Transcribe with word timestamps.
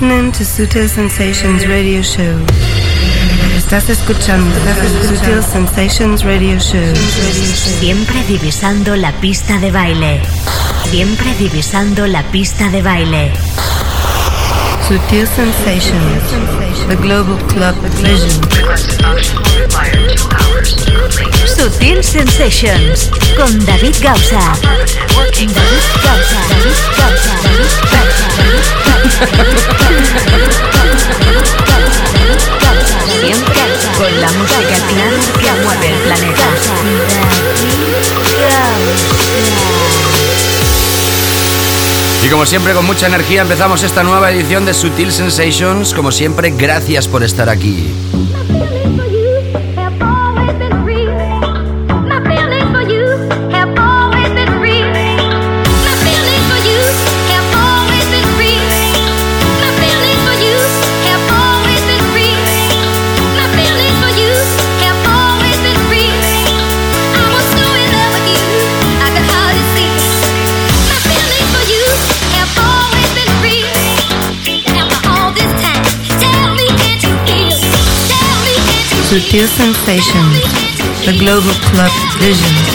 listening 0.00 0.32
to 0.32 0.44
Sutil 0.44 0.88
Sensations 0.88 1.68
Radio 1.68 2.02
Show. 2.02 2.40
Estás 3.54 3.90
escuchando 3.90 4.54
Sutil 5.06 5.42
Sensations 5.42 6.24
Radio 6.24 6.58
Show. 6.58 6.94
Siempre 6.96 8.24
divisando 8.26 8.96
la 8.96 9.12
pista 9.20 9.58
de 9.58 9.70
baile. 9.70 10.22
Siempre 10.90 11.34
divisando 11.34 12.06
la 12.06 12.22
pista 12.30 12.70
de 12.70 12.80
baile. 12.82 13.32
Sutil 14.90 15.22
Sensations, 15.24 16.26
the 16.88 16.96
global 16.96 17.38
club 17.46 17.76
vision. 18.02 18.42
Sutil 21.46 22.02
Sensations 22.02 23.08
con 23.36 23.56
David 23.66 23.94
Gausa. 24.02 24.42
David 25.14 25.54
Gausa. 25.54 26.42
David 26.50 26.74
Gausa. 26.98 27.34
David 27.46 27.70
Gausa. 27.86 28.26
Siempre 33.20 33.62
con 33.96 34.12
la 34.20 34.30
música 34.32 34.76
clara 34.88 35.20
que 35.38 35.52
mueve 35.62 35.86
el 35.86 35.98
planeta. 36.00 36.48
Y 42.22 42.28
como 42.28 42.44
siempre, 42.44 42.74
con 42.74 42.84
mucha 42.84 43.06
energía 43.06 43.42
empezamos 43.42 43.82
esta 43.82 44.02
nueva 44.02 44.30
edición 44.30 44.66
de 44.66 44.74
Sutil 44.74 45.10
Sensations. 45.10 45.94
Como 45.94 46.12
siempre, 46.12 46.50
gracias 46.50 47.08
por 47.08 47.22
estar 47.22 47.48
aquí. 47.48 47.90
Sutil 79.10 79.48
Sensations, 79.48 80.40
the 81.04 81.16
global 81.18 81.50
club 81.72 81.90
vision. 82.20 82.69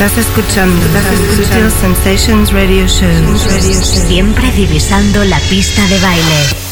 Estás 0.00 0.18
escuchando 0.18 0.86
Sutil 1.34 1.72
Sensations 1.72 2.52
Radio 2.52 2.86
Show. 2.86 3.36
Siempre 3.82 4.48
divisando 4.52 5.24
la 5.24 5.40
pista 5.50 5.84
de 5.88 5.98
baile. 5.98 6.68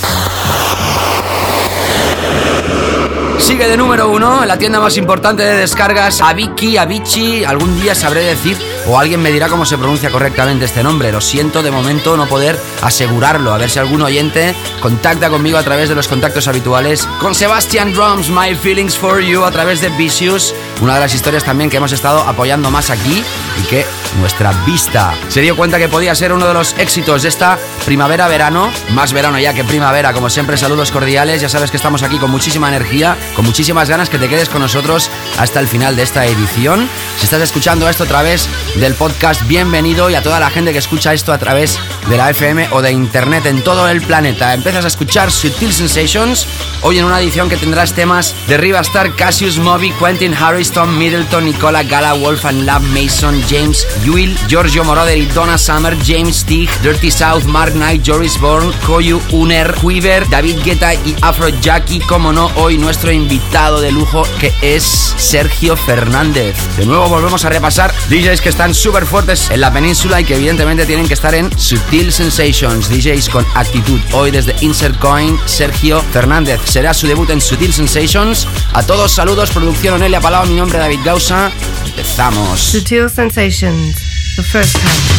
Sigue 3.38 3.66
de 3.66 3.76
número 3.76 4.08
uno 4.10 4.42
en 4.42 4.48
la 4.48 4.56
tienda 4.58 4.78
más 4.78 4.96
importante 4.96 5.42
de 5.42 5.56
descargas, 5.56 6.20
Avicii, 6.20 6.76
Avicii. 6.76 7.44
Algún 7.44 7.80
día 7.80 7.96
sabré 7.96 8.22
decir, 8.22 8.56
o 8.86 8.98
alguien 8.98 9.20
me 9.20 9.32
dirá 9.32 9.48
cómo 9.48 9.66
se 9.66 9.76
pronuncia 9.76 10.10
correctamente 10.10 10.64
este 10.64 10.84
nombre. 10.84 11.10
Lo 11.10 11.20
siento 11.20 11.62
de 11.62 11.70
momento 11.70 12.16
no 12.16 12.26
poder 12.26 12.56
asegurarlo. 12.82 13.52
A 13.52 13.58
ver 13.58 13.70
si 13.70 13.80
algún 13.80 14.02
oyente 14.02 14.54
contacta 14.80 15.30
conmigo 15.30 15.58
a 15.58 15.64
través 15.64 15.88
de 15.88 15.94
los 15.96 16.06
contactos 16.06 16.46
habituales. 16.46 17.08
Con 17.20 17.34
Sebastian 17.34 17.92
Drums, 17.92 18.30
My 18.30 18.54
Feelings 18.54 18.96
for 18.96 19.20
You, 19.20 19.44
a 19.44 19.50
través 19.50 19.80
de 19.80 19.88
Vicious. 19.90 20.54
Una 20.80 20.94
de 20.94 21.00
las 21.00 21.14
historias 21.14 21.42
también 21.42 21.70
que 21.70 21.78
hemos 21.78 21.92
estado 21.92 22.20
apoyando 22.20 22.70
más 22.70 22.90
aquí 22.90 23.24
y 23.60 23.66
que 23.66 23.86
nuestra 24.20 24.52
vista 24.66 25.14
se 25.28 25.40
dio 25.40 25.56
cuenta 25.56 25.78
que 25.78 25.88
podía 25.88 26.14
ser 26.14 26.32
uno 26.32 26.46
de 26.46 26.54
los 26.54 26.74
éxitos 26.78 27.22
de 27.22 27.28
esta 27.28 27.58
primavera-verano. 27.86 28.70
Más 28.90 29.12
verano 29.12 29.38
ya 29.38 29.54
que 29.54 29.64
primavera, 29.64 30.12
como 30.12 30.28
siempre, 30.28 30.56
saludos 30.56 30.90
cordiales. 30.90 31.40
Ya 31.40 31.48
sabes 31.48 31.70
que 31.70 31.78
estamos 31.78 32.02
aquí 32.02 32.18
con 32.18 32.30
muchísima 32.30 32.68
energía, 32.68 33.16
con 33.34 33.46
muchísimas 33.46 33.88
ganas 33.88 34.10
que 34.10 34.18
te 34.18 34.28
quedes 34.28 34.50
con 34.50 34.60
nosotros 34.60 35.10
hasta 35.38 35.60
el 35.60 35.66
final 35.66 35.96
de 35.96 36.02
esta 36.02 36.26
edición. 36.26 36.88
Si 37.18 37.24
estás 37.24 37.40
escuchando 37.40 37.88
esto 37.88 38.04
a 38.04 38.06
través 38.06 38.48
del 38.76 38.94
podcast, 38.94 39.46
bienvenido 39.46 40.10
y 40.10 40.14
a 40.14 40.22
toda 40.22 40.40
la 40.40 40.50
gente 40.50 40.72
que 40.72 40.78
escucha 40.78 41.14
esto 41.14 41.32
a 41.32 41.38
través 41.38 41.78
de 42.08 42.16
la 42.16 42.30
FM 42.30 42.68
o 42.72 42.82
de 42.82 42.92
internet 42.92 43.46
en 43.46 43.62
todo 43.62 43.88
el 43.88 44.00
planeta. 44.02 44.54
Empiezas 44.54 44.84
a 44.84 44.88
escuchar 44.88 45.32
Sutil 45.32 45.72
Sensations 45.72 46.46
hoy 46.82 46.98
en 46.98 47.04
una 47.04 47.20
edición 47.20 47.48
que 47.48 47.56
tendrás 47.56 47.94
temas 47.94 48.34
de 48.46 48.56
Riva 48.56 48.80
Star, 48.80 49.14
Cassius 49.16 49.58
Moby, 49.58 49.92
Quentin 49.92 50.34
Harris, 50.34 50.70
Tom 50.70 50.96
Middleton, 50.96 51.44
Nicola 51.44 51.82
Gala, 51.82 52.14
Wolf 52.14 52.44
and 52.44 52.64
Love, 52.64 52.82
Mason, 52.92 53.42
James 53.48 53.86
Will, 54.06 54.36
Giorgio 54.46 54.84
Moroder 54.84 55.32
Donna 55.34 55.58
Summer, 55.58 55.96
James 56.04 56.44
Teague, 56.44 56.70
Dirty 56.82 57.10
South, 57.10 57.44
Mark 57.44 57.72
Knight, 57.72 58.02
Joris 58.06 58.38
Bourne, 58.38 58.72
Koyu 58.86 59.20
Uner, 59.32 59.74
Quiver, 59.74 60.28
David 60.28 60.58
Guetta 60.64 60.94
y 60.94 61.16
Afro 61.22 61.48
Jackie. 61.48 62.00
Como 62.00 62.32
no, 62.32 62.50
hoy 62.56 62.78
nuestro 62.78 63.10
invitado 63.10 63.80
de 63.80 63.90
lujo 63.90 64.22
que 64.38 64.52
es 64.62 64.84
Sergio 65.16 65.76
Fernández. 65.76 66.56
De 66.76 66.86
nuevo 66.86 67.08
volvemos 67.08 67.44
a 67.44 67.48
repasar 67.48 67.92
DJs 68.08 68.40
que 68.40 68.48
están 68.48 68.74
súper 68.74 69.06
fuertes 69.06 69.50
en 69.50 69.60
la 69.60 69.72
península 69.72 70.20
y 70.20 70.24
que 70.24 70.36
evidentemente 70.36 70.86
tienen 70.86 71.08
que 71.08 71.14
estar 71.14 71.34
en 71.34 71.56
Sutil 71.58 71.95
Sensations. 71.96 72.90
DJs 72.90 73.30
con 73.30 73.46
actitud. 73.54 73.98
Hoy 74.12 74.30
desde 74.30 74.54
Insert 74.60 74.98
Coin, 74.98 75.38
Sergio 75.46 76.02
Fernández. 76.12 76.60
Será 76.64 76.92
su 76.92 77.06
debut 77.06 77.30
en 77.30 77.40
Sutil 77.40 77.72
Sensations. 77.72 78.46
A 78.74 78.82
todos 78.82 79.12
saludos, 79.12 79.50
producción 79.50 79.94
Onelia 79.94 80.20
Palau, 80.20 80.46
mi 80.46 80.54
nombre 80.56 80.78
David 80.78 81.00
Gausa. 81.04 81.50
Empezamos. 81.86 82.60
Sutil 82.60 83.08
Sensations, 83.08 83.96
the 84.36 84.42
first 84.42 84.74
time. 84.74 85.16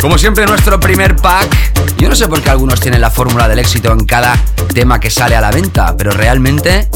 Como 0.00 0.16
siempre, 0.16 0.46
nuestro 0.46 0.80
primer 0.80 1.14
pack. 1.16 1.74
Yo 1.98 2.08
no 2.08 2.16
sé 2.16 2.26
por 2.26 2.40
qué 2.40 2.50
algunos 2.50 2.80
tienen 2.80 3.02
la 3.02 3.10
fórmula 3.10 3.48
del 3.48 3.58
éxito 3.58 3.92
en 3.92 4.06
cada 4.06 4.34
tema 4.72 4.98
que 4.98 5.10
sale 5.10 5.36
a 5.36 5.40
la 5.42 5.50
venta, 5.50 5.94
pero 5.96 6.10
realmente 6.10 6.88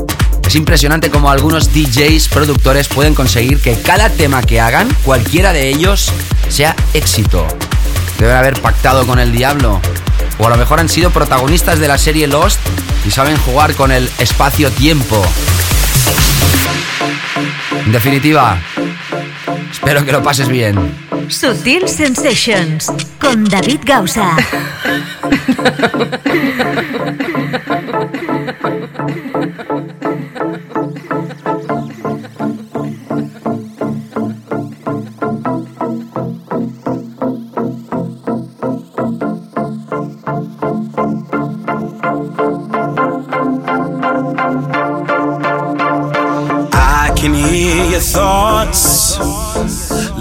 Es 0.51 0.57
impresionante 0.57 1.11
cómo 1.11 1.31
algunos 1.31 1.73
DJs, 1.73 2.27
productores 2.27 2.89
pueden 2.89 3.15
conseguir 3.15 3.61
que 3.61 3.81
cada 3.81 4.11
tema 4.11 4.43
que 4.43 4.61
hagan, 4.61 4.89
cualquiera 5.05 5.53
de 5.53 5.69
ellos, 5.69 6.11
sea 6.49 6.75
éxito. 6.93 7.47
Deben 8.19 8.35
haber 8.35 8.61
pactado 8.61 9.07
con 9.07 9.21
el 9.21 9.31
diablo. 9.31 9.81
O 10.41 10.47
a 10.49 10.51
lo 10.51 10.57
mejor 10.57 10.81
han 10.81 10.89
sido 10.89 11.11
protagonistas 11.11 11.79
de 11.79 11.87
la 11.87 11.99
serie 11.99 12.27
Lost 12.27 12.59
y 13.07 13.13
saben 13.13 13.37
jugar 13.37 13.77
con 13.77 13.93
el 13.93 14.11
espacio-tiempo. 14.19 15.25
En 17.87 17.93
definitiva, 17.93 18.61
espero 19.71 20.05
que 20.05 20.11
lo 20.11 20.21
pases 20.21 20.49
bien. 20.49 20.97
Sutil 21.29 21.87
Sensations 21.89 22.91
con 23.21 23.45
David 23.45 23.83
Gausa. 23.85 24.37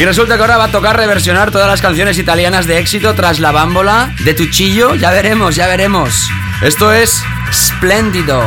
Y 0.00 0.04
resulta 0.06 0.36
que 0.36 0.40
ahora 0.40 0.56
va 0.56 0.64
a 0.64 0.72
tocar 0.72 0.96
reversionar 0.96 1.50
todas 1.50 1.68
las 1.68 1.82
canciones 1.82 2.16
italianas 2.16 2.66
de 2.66 2.78
éxito 2.78 3.14
tras 3.14 3.38
la 3.38 3.52
bámbola 3.52 4.14
de 4.24 4.32
Tuchillo. 4.32 4.94
Ya 4.94 5.10
veremos, 5.10 5.56
ya 5.56 5.66
veremos. 5.66 6.30
Esto 6.62 6.90
es 6.90 7.22
Splendido. 7.52 8.42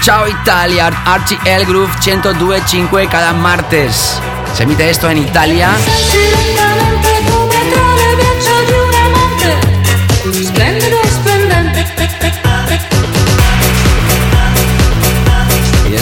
Ciao 0.00 0.26
Italia, 0.26 0.88
RTL 0.88 1.66
Groove 1.66 1.92
102.5 2.00 3.06
cada 3.10 3.34
martes. 3.34 4.18
Se 4.54 4.62
emite 4.62 4.88
esto 4.88 5.10
en 5.10 5.18
Italia. 5.18 5.72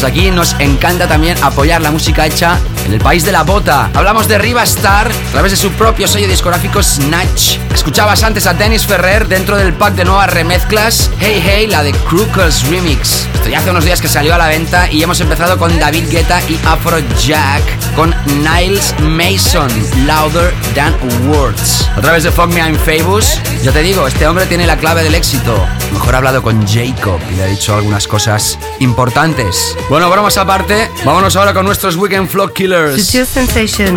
Aquí 0.06 0.30
nos 0.30 0.54
encanta 0.58 1.06
también 1.08 1.36
apoyar 1.42 1.82
la 1.82 1.90
música 1.90 2.26
hecha 2.26 2.58
en 2.86 2.92
el 2.92 3.00
país 3.00 3.25
de 3.25 3.32
la 3.32 3.42
bota. 3.42 3.90
Hablamos 3.92 4.28
de 4.28 4.38
Riva 4.38 4.62
Star 4.62 5.10
a 5.10 5.32
través 5.32 5.52
de 5.52 5.56
su 5.56 5.70
propio 5.72 6.06
sello 6.06 6.28
discográfico 6.28 6.82
Snatch. 6.82 7.58
Escuchabas 7.75 8.22
antes 8.22 8.46
a 8.46 8.54
Dennis 8.54 8.86
Ferrer 8.86 9.28
dentro 9.28 9.56
del 9.56 9.75
pack 9.75 9.94
de 9.94 10.04
nuevas 10.04 10.32
remezclas 10.32 11.10
Hey 11.18 11.42
Hey, 11.44 11.66
la 11.66 11.82
de 11.82 11.92
Crookers 11.92 12.68
Remix. 12.68 13.26
Esto 13.34 13.48
ya 13.48 13.58
hace 13.58 13.70
unos 13.70 13.84
días 13.84 14.00
que 14.00 14.08
salió 14.08 14.34
a 14.34 14.38
la 14.38 14.48
venta 14.48 14.90
y 14.90 15.02
hemos 15.02 15.20
empezado 15.20 15.58
con 15.58 15.78
David 15.78 16.08
Guetta 16.10 16.40
y 16.48 16.58
Afro 16.64 16.98
Jack 17.25 17.62
con 17.94 18.14
Niles 18.42 18.94
Mason, 19.00 19.70
Louder 20.06 20.52
Than 20.75 20.94
Words. 21.28 21.88
A 21.96 22.00
través 22.00 22.25
de 22.25 22.30
Fuck 22.30 22.48
Me 22.48 22.60
I'm 22.60 22.76
Famous, 22.76 23.40
ya 23.62 23.72
te 23.72 23.82
digo, 23.82 24.06
este 24.06 24.26
hombre 24.26 24.46
tiene 24.46 24.66
la 24.66 24.76
clave 24.76 25.02
del 25.02 25.14
éxito. 25.14 25.66
Mejor 25.92 26.14
ha 26.14 26.18
hablado 26.18 26.42
con 26.42 26.66
Jacob 26.66 27.20
y 27.30 27.36
le 27.36 27.42
ha 27.44 27.46
dicho 27.46 27.75
algunas 27.75 28.06
cosas 28.06 28.58
importantes. 28.80 29.76
Bueno, 29.96 30.10
bromas 30.10 30.36
aparte, 30.36 30.90
vámonos 31.06 31.36
ahora 31.36 31.54
con 31.54 31.64
nuestros 31.64 31.96
Weekend 31.96 32.28
Flow 32.28 32.52
Killers. 32.52 33.02
Sutil 33.02 33.24
Sensation, 33.24 33.94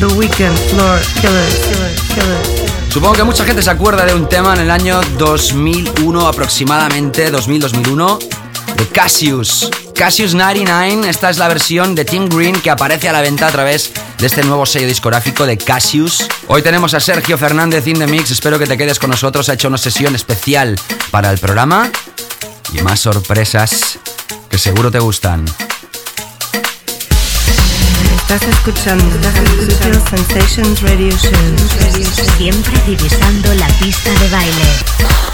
The 0.00 0.06
Weekend 0.06 0.58
Floor 0.68 1.00
Killers. 1.20 1.54
Killers, 1.54 2.00
killers. 2.08 2.92
Supongo 2.92 3.14
que 3.14 3.22
mucha 3.22 3.44
gente 3.44 3.62
se 3.62 3.70
acuerda 3.70 4.04
de 4.04 4.16
un 4.16 4.28
tema 4.28 4.54
en 4.54 4.62
el 4.62 4.70
año 4.72 5.00
2001 5.16 6.26
aproximadamente, 6.26 7.32
2000-2001, 7.32 8.18
de 8.78 8.86
Cassius. 8.88 9.70
Cassius 9.94 10.34
99, 10.34 11.08
esta 11.08 11.30
es 11.30 11.38
la 11.38 11.46
versión 11.46 11.94
de 11.94 12.04
Tim 12.04 12.28
Green 12.28 12.60
que 12.60 12.70
aparece 12.70 13.08
a 13.08 13.12
la 13.12 13.20
venta 13.20 13.46
a 13.46 13.52
través 13.52 13.92
de 14.18 14.26
este 14.26 14.42
nuevo 14.42 14.66
sello 14.66 14.88
discográfico 14.88 15.46
de 15.46 15.56
Cassius. 15.56 16.26
Hoy 16.48 16.62
tenemos 16.62 16.94
a 16.94 17.00
Sergio 17.00 17.38
Fernández 17.38 17.86
in 17.86 18.00
the 18.00 18.08
Mix, 18.08 18.32
espero 18.32 18.58
que 18.58 18.66
te 18.66 18.76
quedes 18.76 18.98
con 18.98 19.10
nosotros, 19.10 19.48
ha 19.48 19.52
hecho 19.52 19.68
una 19.68 19.78
sesión 19.78 20.16
especial 20.16 20.74
para 21.12 21.30
el 21.30 21.38
programa 21.38 21.92
y 22.72 22.82
más 22.82 22.98
sorpresas 22.98 24.00
que 24.48 24.58
seguro 24.58 24.90
te 24.90 24.98
gustan. 24.98 25.44
Estás 28.16 28.42
escuchando 28.42 29.04
Sutil 29.56 30.00
Sensations 30.10 30.82
Radio 30.82 31.10
Show. 31.16 32.32
Siempre 32.36 32.78
divisando 32.86 33.54
la 33.54 33.68
pista 33.78 34.10
de 34.10 34.28
baile. 34.28 35.27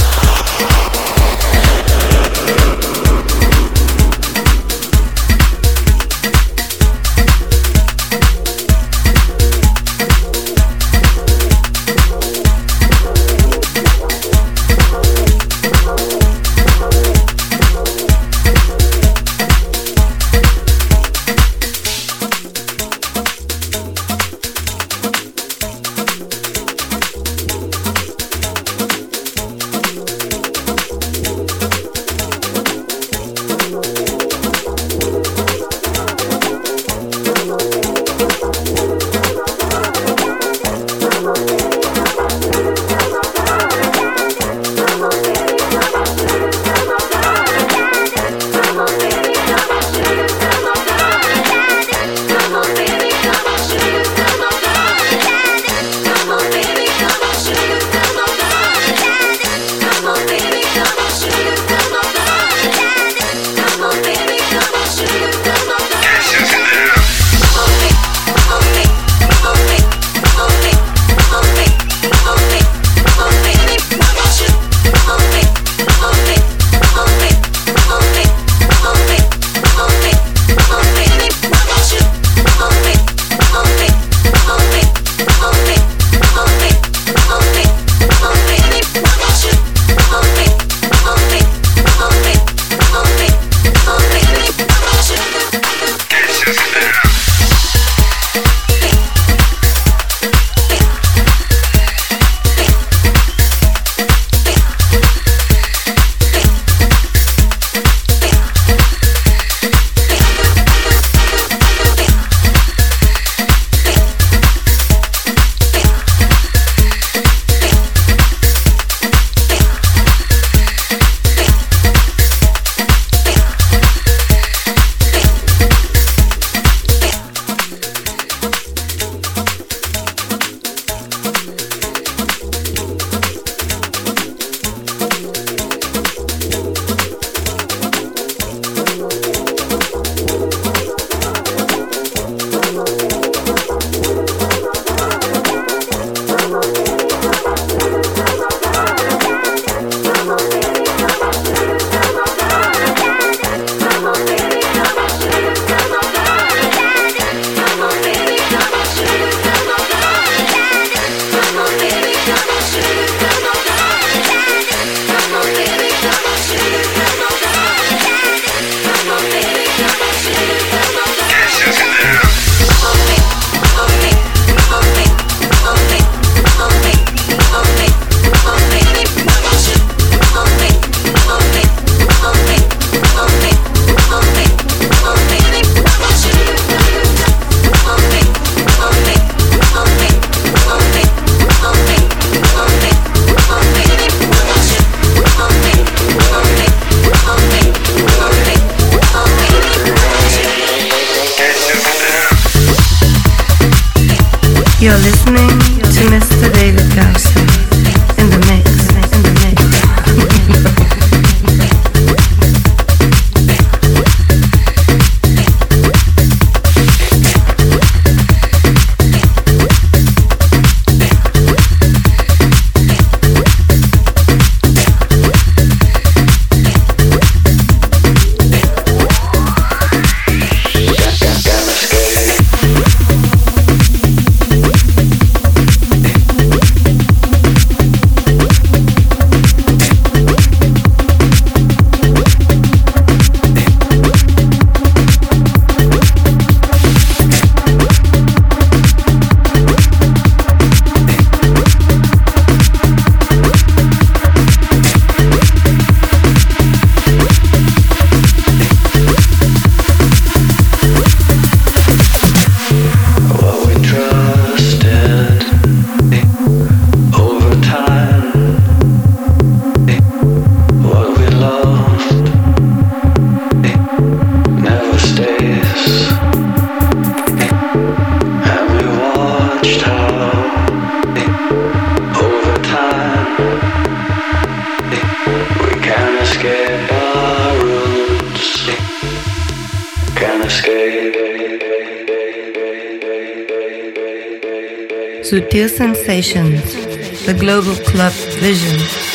Club 297.85 298.12
vision. 298.40 299.13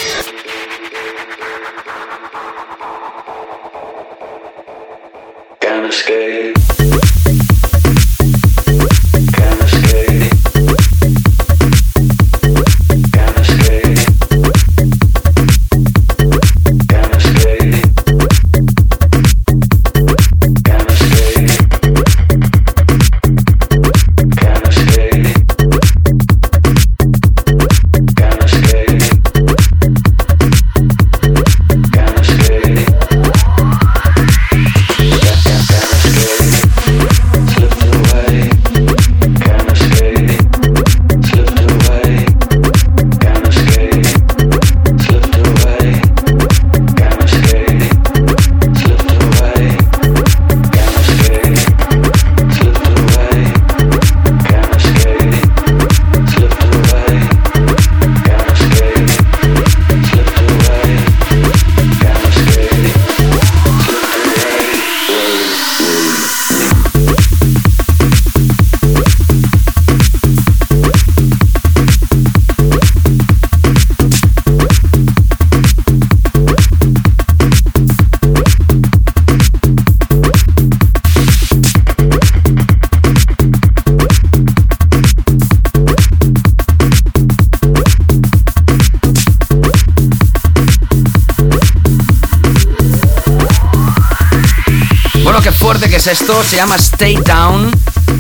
Esto, 96.12 96.44
se 96.44 96.56
llama 96.56 96.76
Stay 96.78 97.18
Down. 97.18 97.70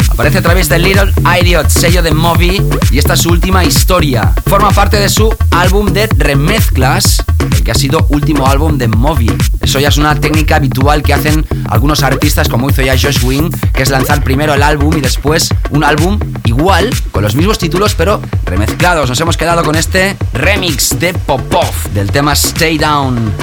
Aparece 0.09 0.37
a 0.37 0.41
través 0.41 0.69
de 0.69 0.77
Little 0.77 1.11
Idiot, 1.41 1.69
sello 1.69 2.03
de 2.03 2.11
Moby, 2.11 2.61
y 2.91 2.99
esta 2.99 3.13
es 3.13 3.21
su 3.21 3.29
última 3.29 3.63
historia. 3.63 4.31
Forma 4.45 4.69
parte 4.71 4.97
de 4.97 5.09
su 5.09 5.33
álbum 5.49 5.87
de 5.87 6.07
remezclas, 6.17 7.23
el 7.39 7.63
que 7.63 7.71
ha 7.71 7.75
sido 7.75 8.05
último 8.09 8.45
álbum 8.45 8.77
de 8.77 8.87
Moby. 8.87 9.31
Eso 9.61 9.79
ya 9.79 9.87
es 9.87 9.97
una 9.97 10.13
técnica 10.13 10.57
habitual 10.57 11.01
que 11.01 11.13
hacen 11.13 11.45
algunos 11.69 12.03
artistas, 12.03 12.47
como 12.47 12.69
hizo 12.69 12.83
ya 12.83 12.93
Josh 12.93 13.23
Wing, 13.23 13.49
que 13.73 13.81
es 13.81 13.89
lanzar 13.89 14.23
primero 14.23 14.53
el 14.53 14.61
álbum 14.61 14.95
y 14.95 15.01
después 15.01 15.49
un 15.71 15.83
álbum 15.83 16.19
igual, 16.45 16.91
con 17.11 17.23
los 17.23 17.33
mismos 17.33 17.57
títulos, 17.57 17.95
pero 17.95 18.21
remezclados. 18.45 19.09
Nos 19.09 19.19
hemos 19.19 19.37
quedado 19.37 19.63
con 19.63 19.75
este 19.75 20.15
remix 20.33 20.99
de 20.99 21.13
Popov 21.13 21.73
del 21.93 22.11
tema 22.11 22.33
Stay 22.33 22.77
Down. 22.77 23.33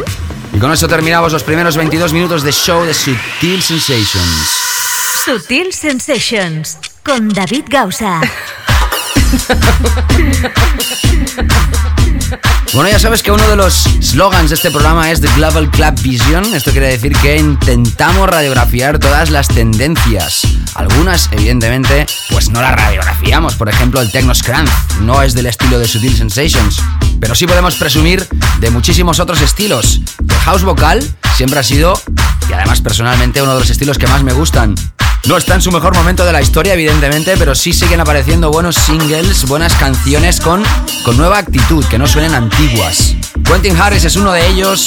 Y 0.57 0.59
con 0.59 0.73
eso 0.73 0.89
terminamos 0.89 1.35
los 1.35 1.43
primeros 1.43 1.77
22 1.77 2.15
minutos 2.15 2.43
de 2.43 2.51
show 2.51 2.83
de 2.83 2.95
Sutil 2.95 3.63
Sensations. 3.63 4.51
Sutil 5.23 5.71
Sensations 5.71 6.79
con 7.05 7.29
David 7.29 7.65
Gausa. 7.69 8.23
Bueno, 12.77 12.91
ya 12.91 12.99
sabes 12.99 13.23
que 13.23 13.31
uno 13.31 13.49
de 13.49 13.57
los 13.57 13.85
slogans 14.03 14.51
de 14.51 14.55
este 14.55 14.71
programa 14.71 15.11
es 15.11 15.23
The 15.23 15.29
Global 15.37 15.71
Club 15.71 15.99
Vision. 16.03 16.55
Esto 16.55 16.73
quiere 16.73 16.89
decir 16.89 17.17
que 17.17 17.39
intentamos 17.39 18.29
radiografiar 18.29 18.99
todas 18.99 19.31
las 19.31 19.49
tendencias. 19.49 20.43
Algunas, 20.75 21.31
evidentemente, 21.33 22.05
pues 22.29 22.51
no 22.51 22.61
las 22.61 22.75
radiografiamos. 22.77 23.55
Por 23.55 23.71
ejemplo, 23.71 24.03
el 24.03 24.11
Techno 24.11 24.35
Scrum 24.35 24.67
no 25.01 25.23
es 25.23 25.33
del 25.33 25.47
estilo 25.47 25.79
de 25.79 25.89
Sutil 25.89 26.15
Sensations. 26.15 26.83
Pero 27.19 27.35
sí 27.35 27.47
podemos 27.47 27.77
presumir 27.77 28.29
de 28.61 28.71
muchísimos 28.71 29.21
otros 29.21 29.41
estilos. 29.41 30.03
House 30.47 30.63
vocal 30.63 31.03
siempre 31.35 31.59
ha 31.59 31.65
sido, 31.65 32.01
y 32.49 32.53
además 32.53 32.81
personalmente, 32.81 33.43
uno 33.43 33.55
de 33.55 33.59
los 33.59 33.69
estilos 33.69 33.99
que 33.99 34.07
más 34.07 34.23
me 34.23 34.33
gustan. 34.33 34.77
No 35.27 35.37
está 35.37 35.57
en 35.57 35.61
su 35.61 35.73
mejor 35.73 35.93
momento 35.97 36.25
de 36.25 36.33
la 36.33 36.41
historia, 36.41 36.75
evidentemente, 36.75 37.35
pero 37.37 37.57
sí 37.57 37.73
siguen 37.73 37.99
apareciendo 37.99 38.53
buenos 38.53 38.77
singles, 38.77 39.45
buenas 39.49 39.75
canciones 39.75 40.41
con, 40.41 40.63
con 41.05 41.17
nueva 41.17 41.39
actitud, 41.39 41.85
que 41.87 41.99
no 41.99 42.07
suenen 42.07 42.33
antiguas. 42.33 43.17
Quentin 43.43 43.77
Harris 43.77 44.05
es 44.05 44.15
uno 44.15 44.31
de 44.31 44.47
ellos. 44.47 44.87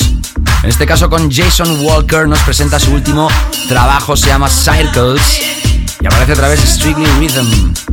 En 0.63 0.69
este 0.69 0.85
caso 0.85 1.09
con 1.09 1.29
Jason 1.29 1.85
Walker 1.85 2.25
nos 2.25 2.39
presenta 2.39 2.79
su 2.79 2.93
último 2.93 3.29
trabajo, 3.67 4.15
se 4.15 4.27
llama 4.27 4.47
Circles 4.47 5.41
y 5.99 6.05
aparece 6.05 6.31
a 6.31 6.35
través 6.35 6.61
de 6.61 6.67
Strictly 6.67 7.05
Rhythm. 7.19 7.88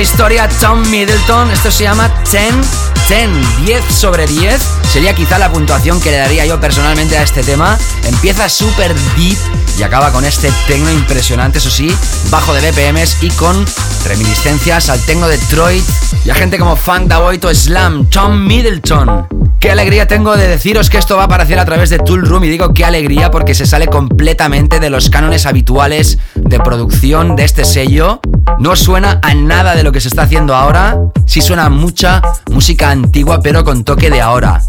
Historia, 0.00 0.48
Tom 0.60 0.82
Middleton. 0.90 1.50
Esto 1.50 1.70
se 1.70 1.84
llama 1.84 2.10
10, 2.30 2.54
10, 3.08 3.28
10 3.64 3.84
sobre 3.94 4.26
10. 4.26 4.60
Sería 4.92 5.14
quizá 5.14 5.38
la 5.38 5.52
puntuación 5.52 6.00
que 6.00 6.10
le 6.10 6.16
daría 6.16 6.46
yo 6.46 6.60
personalmente 6.60 7.16
a 7.18 7.22
este 7.22 7.42
tema. 7.42 7.78
Empieza 8.04 8.48
súper 8.48 8.94
deep 9.16 9.36
y 9.78 9.82
acaba 9.82 10.10
con 10.12 10.24
este 10.24 10.50
tecno 10.66 10.90
impresionante, 10.90 11.58
eso 11.58 11.70
sí, 11.70 11.94
bajo 12.30 12.54
de 12.54 12.70
BPMs 12.70 13.22
y 13.22 13.30
con 13.30 13.64
reminiscencias 14.06 14.88
al 14.88 15.00
tecno 15.00 15.28
de 15.28 15.38
Detroit 15.38 15.84
y 16.24 16.30
a 16.30 16.34
gente 16.34 16.58
como 16.58 16.76
Funk 16.76 17.08
Daboito 17.08 17.52
Slam, 17.54 18.06
Tom 18.06 18.46
Middleton. 18.46 19.26
Qué 19.60 19.70
alegría 19.70 20.06
tengo 20.06 20.36
de 20.36 20.46
deciros 20.46 20.90
que 20.90 20.98
esto 20.98 21.16
va 21.16 21.22
a 21.22 21.26
aparecer 21.26 21.58
a 21.58 21.64
través 21.64 21.90
de 21.90 21.98
Tool 21.98 22.26
Room 22.26 22.44
y 22.44 22.50
digo 22.50 22.74
qué 22.74 22.84
alegría 22.84 23.30
porque 23.30 23.54
se 23.54 23.66
sale 23.66 23.86
completamente 23.86 24.78
de 24.78 24.90
los 24.90 25.08
cánones 25.08 25.46
habituales 25.46 26.18
de 26.34 26.60
producción 26.60 27.34
de 27.34 27.44
este 27.44 27.64
sello 27.64 28.20
no 28.58 28.76
suena 28.76 29.18
a 29.22 29.34
nada 29.34 29.74
de 29.74 29.82
lo 29.82 29.92
que 29.92 30.00
se 30.00 30.08
está 30.08 30.22
haciendo 30.22 30.54
ahora, 30.54 30.98
sí 31.26 31.40
suena 31.40 31.66
a 31.66 31.70
mucha 31.70 32.22
música 32.50 32.90
antigua 32.90 33.40
pero 33.42 33.64
con 33.64 33.84
toque 33.84 34.10
de 34.10 34.20
ahora. 34.20 34.62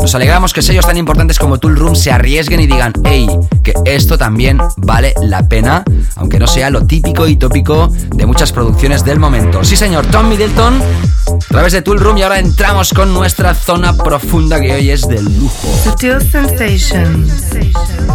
Nos 0.00 0.14
alegramos 0.14 0.52
que 0.52 0.62
sellos 0.62 0.86
tan 0.86 0.96
importantes 0.96 1.38
como 1.38 1.58
Tool 1.58 1.76
Room 1.76 1.96
se 1.96 2.10
arriesguen 2.12 2.60
y 2.60 2.66
digan, 2.66 2.92
hey, 3.04 3.28
que 3.62 3.74
esto 3.84 4.16
también 4.16 4.58
vale 4.76 5.14
la 5.22 5.48
pena, 5.48 5.84
aunque 6.16 6.38
no 6.38 6.46
sea 6.46 6.70
lo 6.70 6.86
típico 6.86 7.26
y 7.26 7.36
tópico 7.36 7.88
de 7.88 8.26
muchas 8.26 8.52
producciones 8.52 9.04
del 9.04 9.18
momento. 9.18 9.64
Sí 9.64 9.76
señor, 9.76 10.06
Tom 10.06 10.28
Middleton, 10.28 10.82
a 11.26 11.38
través 11.48 11.72
de 11.72 11.82
Tool 11.82 12.00
Room 12.00 12.18
y 12.18 12.22
ahora 12.22 12.38
entramos 12.38 12.92
con 12.92 13.12
nuestra 13.12 13.54
zona 13.54 13.96
profunda 13.96 14.60
que 14.60 14.72
hoy 14.72 14.90
es 14.90 15.06
del 15.08 15.24
lujo. 15.38 15.68
Sutil 15.84 16.20
Sensations, 16.30 17.32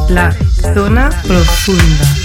la 0.10 0.34
zona 0.74 1.10
profunda. 1.28 2.23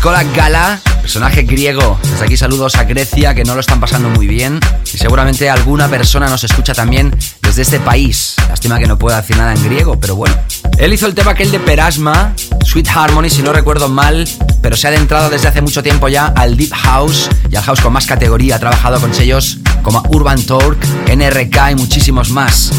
Nicola 0.00 0.24
Gala, 0.34 0.80
personaje 1.02 1.42
griego. 1.42 1.98
Desde 2.02 2.24
aquí 2.24 2.34
saludos 2.34 2.74
a 2.76 2.84
Grecia, 2.84 3.34
que 3.34 3.44
no 3.44 3.52
lo 3.52 3.60
están 3.60 3.80
pasando 3.80 4.08
muy 4.08 4.26
bien. 4.26 4.58
Y 4.94 4.96
seguramente 4.96 5.50
alguna 5.50 5.88
persona 5.88 6.26
nos 6.26 6.42
escucha 6.42 6.72
también 6.72 7.14
desde 7.42 7.60
este 7.60 7.80
país. 7.80 8.34
Lástima 8.48 8.78
que 8.78 8.86
no 8.86 8.98
pueda 8.98 9.20
decir 9.20 9.36
nada 9.36 9.52
en 9.52 9.62
griego, 9.62 10.00
pero 10.00 10.16
bueno. 10.16 10.34
Él 10.78 10.94
hizo 10.94 11.06
el 11.06 11.14
tema 11.14 11.32
aquel 11.32 11.50
de 11.50 11.60
Perasma, 11.60 12.32
Sweet 12.64 12.88
Harmony, 12.88 13.28
si 13.28 13.42
no 13.42 13.52
recuerdo 13.52 13.90
mal, 13.90 14.26
pero 14.62 14.74
se 14.74 14.86
ha 14.86 14.90
adentrado 14.90 15.28
desde 15.28 15.48
hace 15.48 15.60
mucho 15.60 15.82
tiempo 15.82 16.08
ya 16.08 16.28
al 16.28 16.56
Deep 16.56 16.72
House 16.72 17.28
y 17.50 17.56
al 17.56 17.62
House 17.62 17.82
con 17.82 17.92
más 17.92 18.06
categoría. 18.06 18.56
Ha 18.56 18.58
trabajado 18.58 19.02
con 19.02 19.12
sellos 19.12 19.58
como 19.82 20.02
Urban 20.08 20.42
Torque, 20.44 20.88
NRK 21.14 21.72
y 21.72 21.74
muchísimos 21.74 22.30
más. 22.30 22.70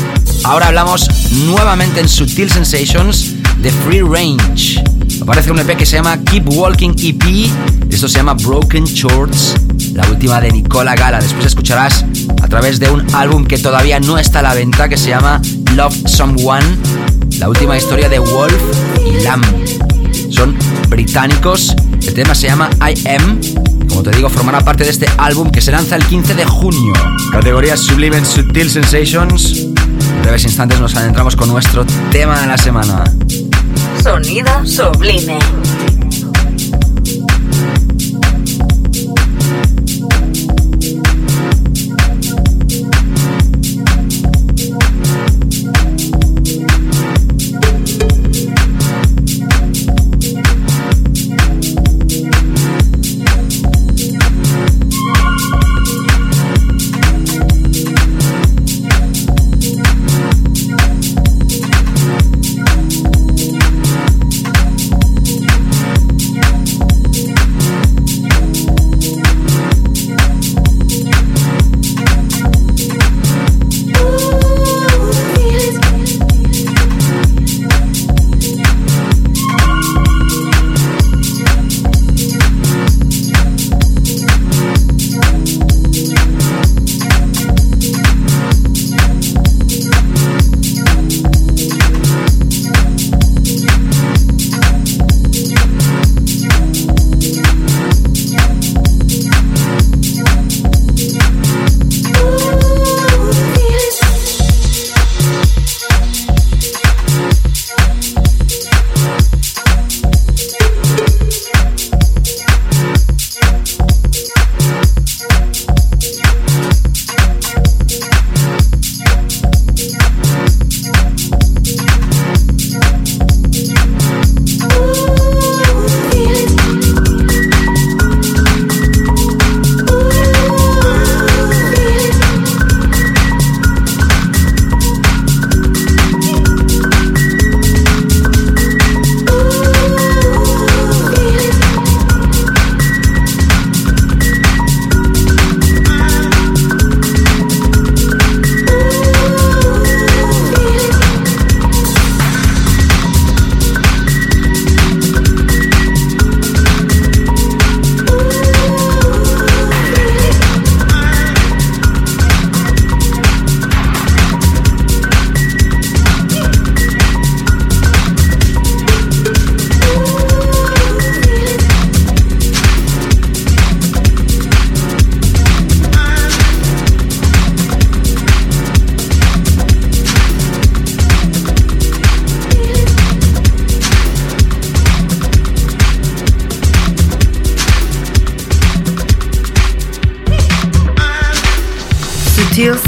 Ahora 0.44 0.70
hablamos 0.70 1.08
nuevamente 1.34 2.00
en 2.00 2.10
Sutil 2.10 2.52
Sensations 2.52 3.36
de 3.62 3.72
Free 3.72 4.02
Range. 4.02 4.84
Aparece 5.22 5.52
un 5.52 5.60
EP 5.60 5.78
que 5.78 5.86
se 5.86 5.98
llama 5.98 6.18
Keep 6.24 6.50
Walking 6.50 6.94
EP. 6.98 7.50
Esto 7.90 8.08
se 8.08 8.18
llama 8.18 8.34
Broken 8.34 8.86
Shorts, 8.86 9.56
la 9.94 10.08
última 10.10 10.42
de 10.42 10.52
Nicola 10.52 10.96
Gala. 10.96 11.20
Después 11.20 11.46
escucharás 11.46 12.04
a 12.42 12.48
través 12.48 12.80
de 12.80 12.90
un 12.90 13.06
álbum 13.14 13.46
que 13.46 13.58
todavía 13.58 14.00
no 14.00 14.18
está 14.18 14.40
a 14.40 14.42
la 14.42 14.54
venta, 14.54 14.90
que 14.90 14.98
se 14.98 15.10
llama 15.10 15.42
Love 15.76 15.96
Someone, 16.08 16.66
la 17.38 17.50
última 17.50 17.78
historia 17.78 18.10
de 18.10 18.20
Wolf 18.20 18.62
y 19.06 19.24
Lamb. 19.24 19.46
Son 20.30 20.58
británicos. 20.90 21.76
El 22.02 22.14
tema 22.14 22.34
se 22.34 22.48
llama 22.48 22.70
I 22.80 23.08
Am. 23.08 23.40
Como 23.88 24.02
te 24.02 24.12
digo, 24.12 24.30
formará 24.30 24.62
parte 24.62 24.84
de 24.86 24.90
este 24.90 25.08
álbum 25.18 25.52
que 25.52 25.62
se 25.62 25.72
lanza 25.72 25.96
el 25.96 26.06
15 26.06 26.34
de 26.34 26.46
junio. 26.46 26.94
Categoría 27.32 27.78
Sublime 27.78 28.24
Sutil 28.26 28.70
Sensations. 28.70 29.60
En 29.60 30.22
breves 30.22 30.46
instantes 30.46 30.80
nos 30.80 30.96
adentramos 30.96 31.36
con 31.36 31.50
nuestro 31.50 31.86
tema 32.12 32.40
de 32.40 32.48
la 32.48 32.58
semana. 32.58 33.04
Sonido 34.02 34.66
sublime. 34.66 35.38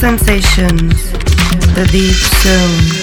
Sensations, 0.04 1.14
the 1.76 1.88
deep 1.90 2.12
zone. 2.12 3.03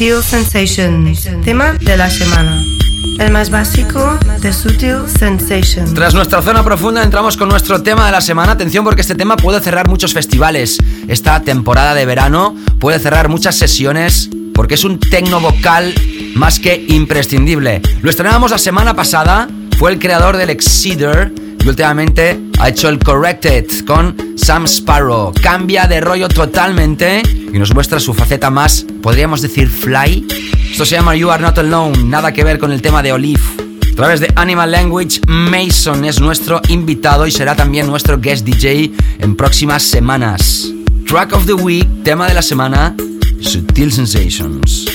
Sutil 0.00 0.22
Sensations, 0.22 1.28
tema 1.44 1.74
de 1.74 1.94
la 1.94 2.08
semana. 2.08 2.64
El 3.18 3.30
más 3.32 3.50
básico 3.50 4.18
de 4.40 4.50
Sutil 4.50 5.06
Sensations. 5.06 5.92
Tras 5.92 6.14
nuestra 6.14 6.40
zona 6.40 6.64
profunda 6.64 7.02
entramos 7.02 7.36
con 7.36 7.50
nuestro 7.50 7.82
tema 7.82 8.06
de 8.06 8.12
la 8.12 8.22
semana. 8.22 8.52
Atención 8.52 8.82
porque 8.82 9.02
este 9.02 9.14
tema 9.14 9.36
puede 9.36 9.60
cerrar 9.60 9.90
muchos 9.90 10.14
festivales. 10.14 10.78
Esta 11.06 11.42
temporada 11.42 11.92
de 11.92 12.06
verano 12.06 12.56
puede 12.78 12.98
cerrar 12.98 13.28
muchas 13.28 13.56
sesiones 13.56 14.30
porque 14.54 14.76
es 14.76 14.84
un 14.84 14.98
tecno 14.98 15.38
vocal 15.38 15.92
más 16.34 16.58
que 16.60 16.82
imprescindible. 16.88 17.82
Lo 18.00 18.08
estrenábamos 18.08 18.52
la 18.52 18.58
semana 18.58 18.96
pasada. 18.96 19.50
Fue 19.78 19.92
el 19.92 19.98
creador 19.98 20.38
del 20.38 20.48
Exceeder 20.48 21.30
y 21.62 21.68
últimamente 21.68 22.40
ha 22.58 22.70
hecho 22.70 22.88
el 22.88 22.98
Corrected 23.00 23.66
con 23.86 24.16
Sam 24.38 24.64
Sparrow. 24.64 25.34
Cambia 25.42 25.86
de 25.86 26.00
rollo 26.00 26.30
totalmente 26.30 27.20
y 27.52 27.58
nos 27.58 27.74
muestra 27.74 28.00
su 28.00 28.14
faceta 28.14 28.48
más, 28.48 28.86
podríamos 29.00 29.42
decir, 29.42 29.68
fly. 29.68 30.26
Esto 30.70 30.84
se 30.84 30.96
llama 30.96 31.16
You 31.16 31.30
Are 31.30 31.42
Not 31.42 31.58
Alone, 31.58 32.04
nada 32.04 32.32
que 32.32 32.44
ver 32.44 32.58
con 32.58 32.72
el 32.72 32.82
tema 32.82 33.02
de 33.02 33.12
Olive. 33.12 33.40
A 33.92 33.96
través 33.96 34.20
de 34.20 34.32
Animal 34.36 34.70
Language, 34.70 35.20
Mason 35.28 36.04
es 36.04 36.20
nuestro 36.20 36.60
invitado 36.68 37.26
y 37.26 37.30
será 37.30 37.54
también 37.54 37.86
nuestro 37.86 38.18
guest 38.18 38.46
DJ 38.46 38.92
en 39.18 39.36
próximas 39.36 39.82
semanas. 39.82 40.70
Track 41.06 41.32
of 41.32 41.46
the 41.46 41.54
Week, 41.54 41.86
tema 42.04 42.28
de 42.28 42.34
la 42.34 42.42
semana, 42.42 42.94
Sutil 43.40 43.92
Sensations. 43.92 44.89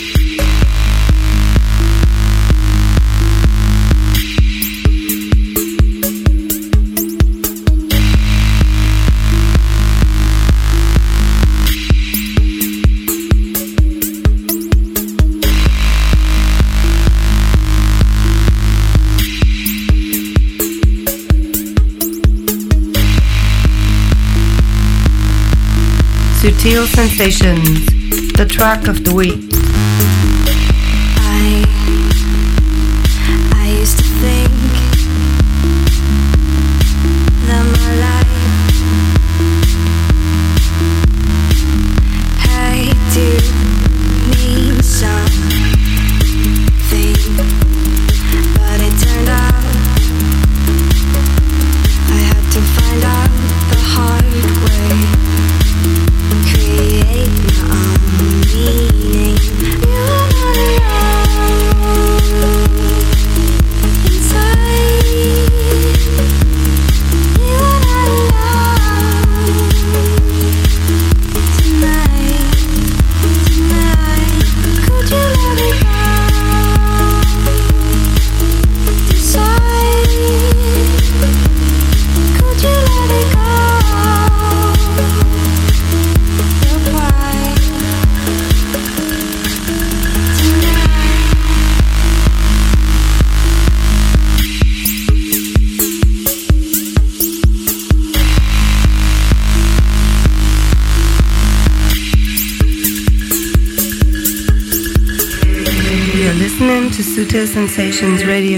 Sutil 26.46 26.86
Sensations, 26.86 27.88
the 28.34 28.46
track 28.46 28.88
of 28.88 29.04
the 29.04 29.12
week. 29.12 29.55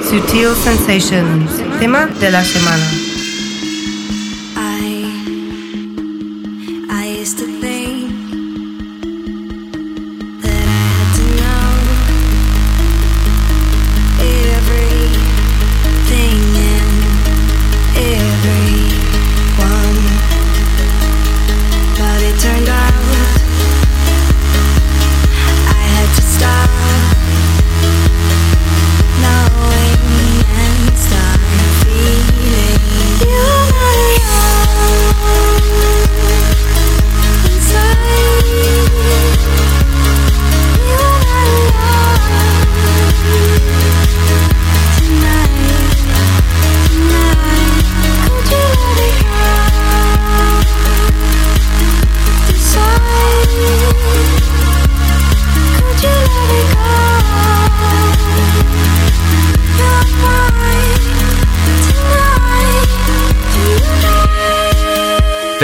Sutil 0.10 0.50
Sensations, 0.64 1.52
tema 1.80 2.06
de 2.06 2.32
la 2.32 2.44
semana. 2.44 3.11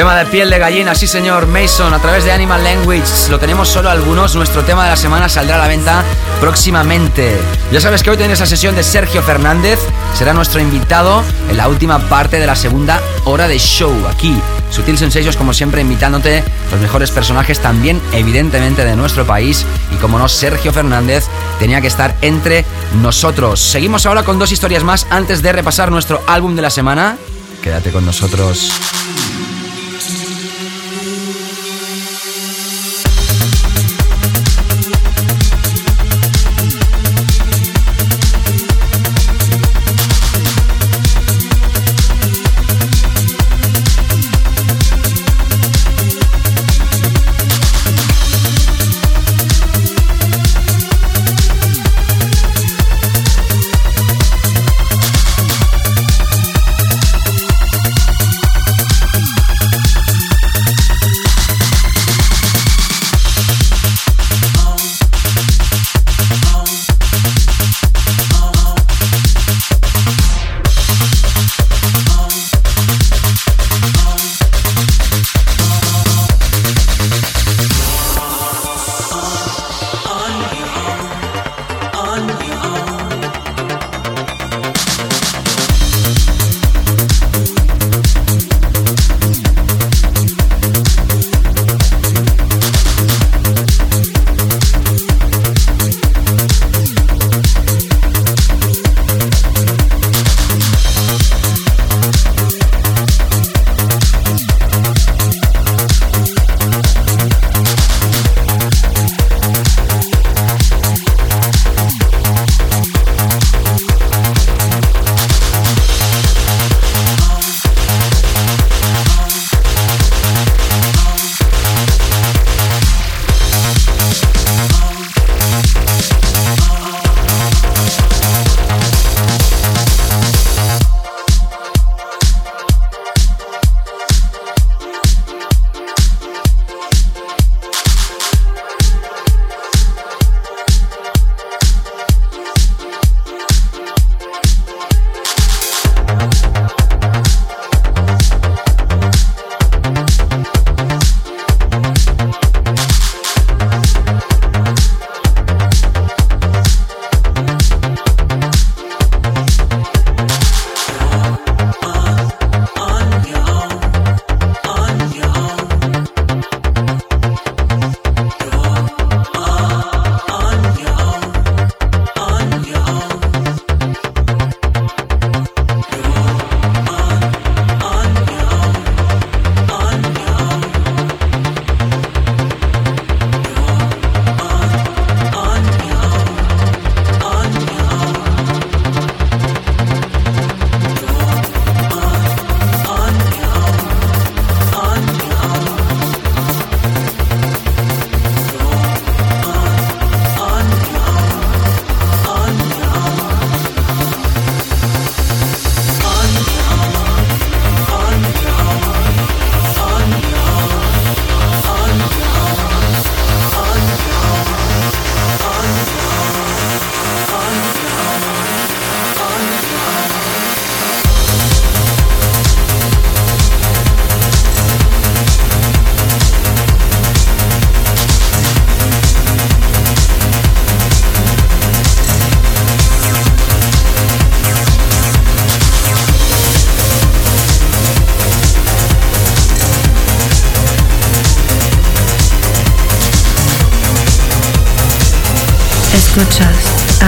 De 0.07 0.25
piel 0.25 0.49
de 0.49 0.57
gallina, 0.57 0.95
sí 0.95 1.05
señor, 1.05 1.47
Mason, 1.47 1.93
a 1.93 1.99
través 1.99 2.23
de 2.23 2.31
Animal 2.31 2.63
Language. 2.63 3.29
Lo 3.29 3.39
tenemos 3.39 3.67
solo 3.67 3.89
algunos. 3.89 4.35
Nuestro 4.35 4.63
tema 4.63 4.85
de 4.85 4.91
la 4.91 4.95
semana 4.95 5.27
saldrá 5.27 5.55
a 5.55 5.59
la 5.59 5.67
venta 5.67 6.03
próximamente. 6.39 7.37
Ya 7.71 7.81
sabes 7.81 8.01
que 8.01 8.09
hoy 8.09 8.17
tienes 8.17 8.39
la 8.39 8.45
sesión 8.45 8.73
de 8.75 8.83
Sergio 8.83 9.21
Fernández. 9.21 9.79
Será 10.15 10.33
nuestro 10.33 10.59
invitado 10.59 11.23
en 11.49 11.57
la 11.57 11.67
última 11.67 11.99
parte 11.99 12.39
de 12.39 12.47
la 12.47 12.55
segunda 12.55 12.99
hora 13.25 13.47
de 13.47 13.59
show. 13.59 13.93
Aquí, 14.09 14.41
Sutil 14.71 14.97
Sensations, 14.97 15.35
como 15.35 15.53
siempre, 15.53 15.81
invitándote 15.81 16.43
los 16.71 16.79
mejores 16.79 17.11
personajes 17.11 17.59
también, 17.59 18.01
evidentemente, 18.13 18.85
de 18.85 18.95
nuestro 18.95 19.27
país. 19.27 19.65
Y 19.93 19.97
como 19.97 20.17
no, 20.17 20.29
Sergio 20.29 20.73
Fernández 20.73 21.25
tenía 21.59 21.81
que 21.81 21.87
estar 21.87 22.15
entre 22.21 22.65
nosotros. 23.01 23.59
Seguimos 23.59 24.05
ahora 24.05 24.23
con 24.23 24.39
dos 24.39 24.51
historias 24.51 24.83
más 24.83 25.05
antes 25.11 25.43
de 25.43 25.51
repasar 25.51 25.91
nuestro 25.91 26.23
álbum 26.27 26.55
de 26.55 26.63
la 26.63 26.69
semana. 26.71 27.17
Quédate 27.61 27.91
con 27.91 28.05
nosotros. 28.05 28.71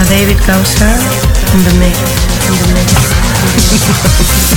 David 0.08 0.36
Gausser 0.46 0.94
in 1.52 1.64
the 1.64 1.74
mix. 1.80 1.98
In 2.46 2.54
the 2.54 2.68
mix. 2.74 4.49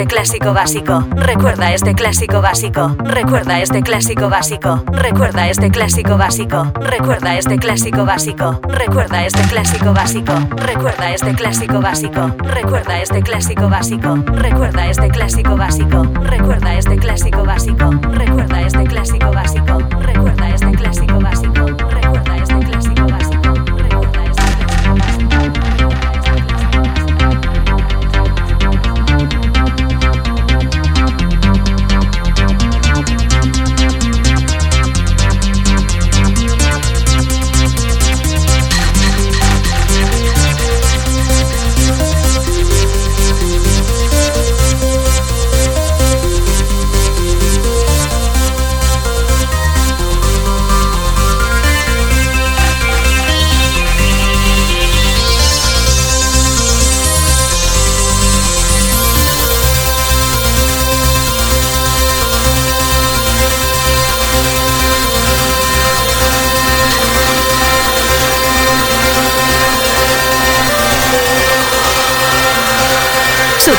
Este 0.00 0.14
clásico 0.14 0.54
básico. 0.54 1.04
Recuerda 1.14 1.74
este 1.74 1.94
clásico 1.94 2.40
básico. 2.40 2.96
Recuerda 3.04 3.60
este 3.60 3.82
clásico 3.82 4.30
básico. 4.30 4.82
Recuerda 4.92 5.50
este 5.50 5.70
clásico 5.70 6.16
básico. 6.16 6.72
Recuerda 6.80 7.36
este 7.36 7.58
clásico 7.58 8.06
básico. 8.06 8.58
Recuerda 8.66 9.26
este 9.26 9.42
clásico 9.42 9.92
básico. 9.92 10.32
Recuerda 10.56 11.12
este 11.12 11.34
clásico 11.34 11.80
básico. 11.80 12.30
Recuerda 12.38 13.02
este 13.02 13.20
clásico 13.20 13.68
básico. 13.68 14.14
Recuerda 14.24 14.88
este 14.88 15.08
clásico 15.10 15.56
básico. 15.56 16.02
Recuerda 16.22 16.74
este 16.78 16.96
clásico 16.96 17.44
básico. 17.44 17.90
Recuerda 17.90 18.60
este 18.62 18.84
clásico 18.84 19.30
básico. 19.32 19.59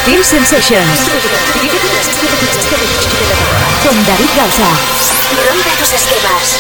Sutil 0.06 0.24
Sensations. 0.24 1.00
Con 3.84 4.06
David 4.06 4.30
Gausa. 4.36 4.68
Rompe 5.48 5.70
tus 5.78 5.94
esquemas. 5.94 6.58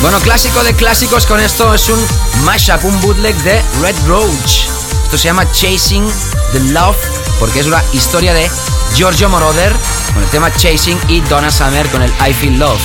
Bueno, 0.00 0.20
clásico 0.20 0.62
de 0.64 0.74
clásicos 0.74 1.26
con 1.26 1.40
esto 1.40 1.74
es 1.74 1.88
un 1.90 2.06
mashup, 2.44 2.84
un 2.84 2.98
bootleg 3.02 3.36
de 3.42 3.62
Red 3.82 3.96
Roach. 4.06 4.75
Esto 5.06 5.18
se 5.18 5.28
llama 5.28 5.48
Chasing 5.52 6.04
the 6.52 6.58
Love 6.72 6.96
porque 7.38 7.60
es 7.60 7.66
una 7.66 7.80
historia 7.92 8.34
de 8.34 8.50
Giorgio 8.92 9.28
Moroder 9.28 9.72
con 10.12 10.20
el 10.20 10.28
tema 10.30 10.52
Chasing 10.52 10.98
y 11.06 11.20
Donna 11.20 11.48
Summer 11.48 11.88
con 11.90 12.02
el 12.02 12.10
I 12.28 12.34
Feel 12.34 12.58
Love. 12.58 12.80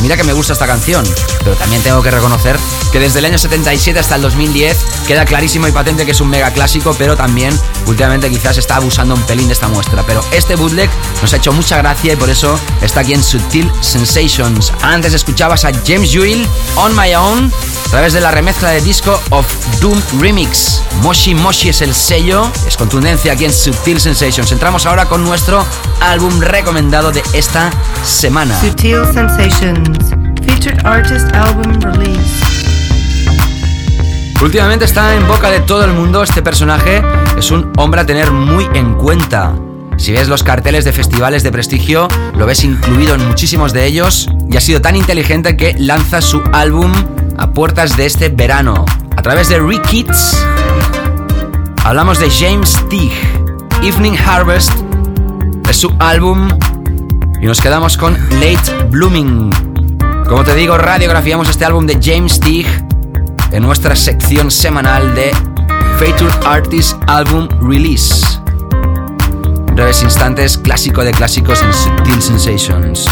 Mira 0.00 0.16
que 0.16 0.24
me 0.24 0.32
gusta 0.32 0.54
esta 0.54 0.66
canción, 0.66 1.04
pero 1.44 1.56
también 1.56 1.82
tengo 1.82 2.02
que 2.02 2.10
reconocer 2.10 2.56
que 2.90 3.00
desde 3.00 3.18
el 3.18 3.26
año 3.26 3.36
77 3.36 3.98
hasta 3.98 4.14
el 4.14 4.22
2010 4.22 4.78
queda 5.06 5.26
clarísimo 5.26 5.68
y 5.68 5.72
patente 5.72 6.06
que 6.06 6.12
es 6.12 6.20
un 6.22 6.30
mega 6.30 6.52
clásico, 6.52 6.94
pero 6.96 7.16
también 7.16 7.58
últimamente 7.86 8.30
quizás 8.30 8.56
está 8.56 8.76
abusando 8.76 9.14
un 9.14 9.22
pelín 9.24 9.48
de 9.48 9.52
esta 9.52 9.68
muestra. 9.68 10.04
Pero 10.06 10.24
este 10.32 10.54
bootleg 10.54 10.88
nos 11.20 11.32
ha 11.34 11.36
hecho 11.36 11.52
mucha 11.52 11.76
gracia 11.78 12.14
y 12.14 12.16
por 12.16 12.30
eso 12.30 12.58
está 12.80 13.00
aquí 13.00 13.12
en 13.12 13.22
Subtil 13.22 13.70
Sensations. 13.82 14.72
Antes 14.80 15.12
escuchabas 15.12 15.64
a 15.64 15.72
James 15.84 16.10
Jewell 16.10 16.46
On 16.76 16.96
My 16.96 17.14
Own 17.14 17.52
a 17.88 17.90
través 17.90 18.12
de 18.12 18.20
la 18.20 18.30
remezcla 18.30 18.68
de 18.68 18.82
disco 18.82 19.18
of 19.30 19.46
Doom 19.80 19.98
Remix. 20.20 20.82
Moshi 21.00 21.34
Moshi 21.34 21.70
es 21.70 21.80
el 21.80 21.94
sello, 21.94 22.52
es 22.66 22.76
contundencia 22.76 23.32
aquí 23.32 23.46
en 23.46 23.52
Subtil 23.52 23.98
Sensations. 23.98 24.52
Entramos 24.52 24.84
ahora 24.84 25.06
con 25.06 25.24
nuestro 25.24 25.64
álbum 26.02 26.38
recomendado 26.38 27.12
de 27.12 27.22
esta 27.32 27.70
semana. 28.04 28.60
Sutil 28.60 29.06
Sensations, 29.14 30.10
featured 30.44 30.84
artist 30.84 31.34
album 31.34 31.80
release. 31.80 32.44
Últimamente 34.42 34.84
está 34.84 35.14
en 35.14 35.26
boca 35.26 35.50
de 35.50 35.60
todo 35.60 35.86
el 35.86 35.92
mundo 35.92 36.22
este 36.22 36.42
personaje, 36.42 37.02
es 37.38 37.50
un 37.50 37.72
hombre 37.78 38.02
a 38.02 38.06
tener 38.06 38.32
muy 38.32 38.68
en 38.74 38.96
cuenta. 38.96 39.54
Si 39.96 40.12
ves 40.12 40.28
los 40.28 40.42
carteles 40.42 40.84
de 40.84 40.92
festivales 40.92 41.42
de 41.42 41.50
prestigio, 41.52 42.06
lo 42.34 42.44
ves 42.44 42.64
incluido 42.64 43.14
en 43.14 43.26
muchísimos 43.26 43.72
de 43.72 43.86
ellos 43.86 44.28
y 44.50 44.58
ha 44.58 44.60
sido 44.60 44.82
tan 44.82 44.94
inteligente 44.94 45.56
que 45.56 45.74
lanza 45.78 46.20
su 46.20 46.42
álbum 46.52 46.92
a 47.38 47.50
puertas 47.52 47.96
de 47.96 48.06
este 48.06 48.28
verano. 48.28 48.84
A 49.16 49.22
través 49.22 49.48
de 49.48 49.58
Kids 49.88 50.44
hablamos 51.84 52.18
de 52.18 52.30
James 52.30 52.76
Teague, 52.90 53.16
Evening 53.82 54.16
Harvest, 54.18 54.72
es 55.68 55.76
su 55.76 55.94
álbum 55.98 56.48
y 57.40 57.46
nos 57.46 57.60
quedamos 57.60 57.96
con 57.96 58.14
Late 58.40 58.84
Blooming. 58.90 59.50
Como 60.28 60.44
te 60.44 60.54
digo, 60.54 60.76
radiografiamos 60.76 61.48
este 61.48 61.64
álbum 61.64 61.86
de 61.86 61.98
James 62.02 62.38
Teague 62.40 62.84
en 63.52 63.62
nuestra 63.62 63.96
sección 63.96 64.50
semanal 64.50 65.14
de 65.14 65.30
Featured 65.98 66.34
Artist 66.44 66.96
Album 67.06 67.48
Release. 67.62 68.38
Breves 69.72 70.02
instantes, 70.02 70.58
clásico 70.58 71.04
de 71.04 71.12
clásicos 71.12 71.62
en 71.62 71.72
Subtil 71.72 72.20
Sensations. 72.20 73.06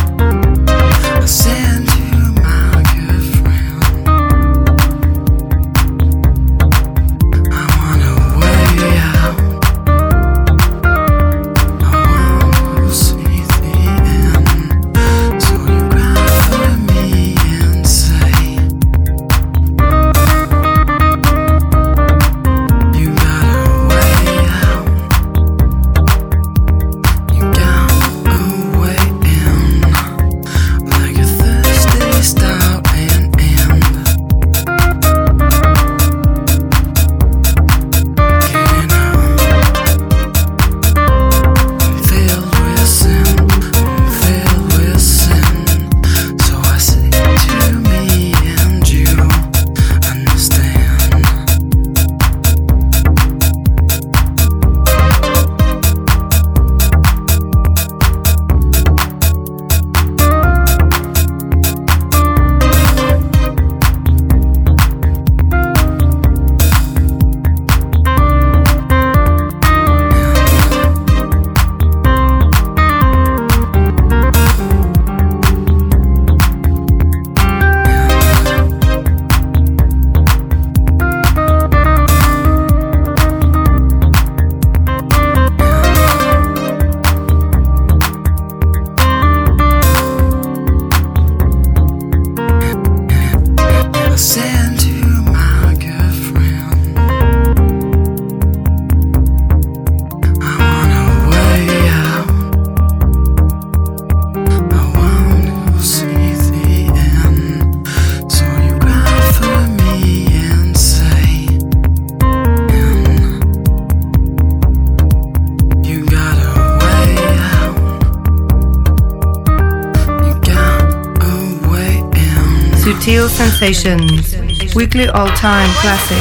All-time 125.04 125.68
classic. 125.82 126.16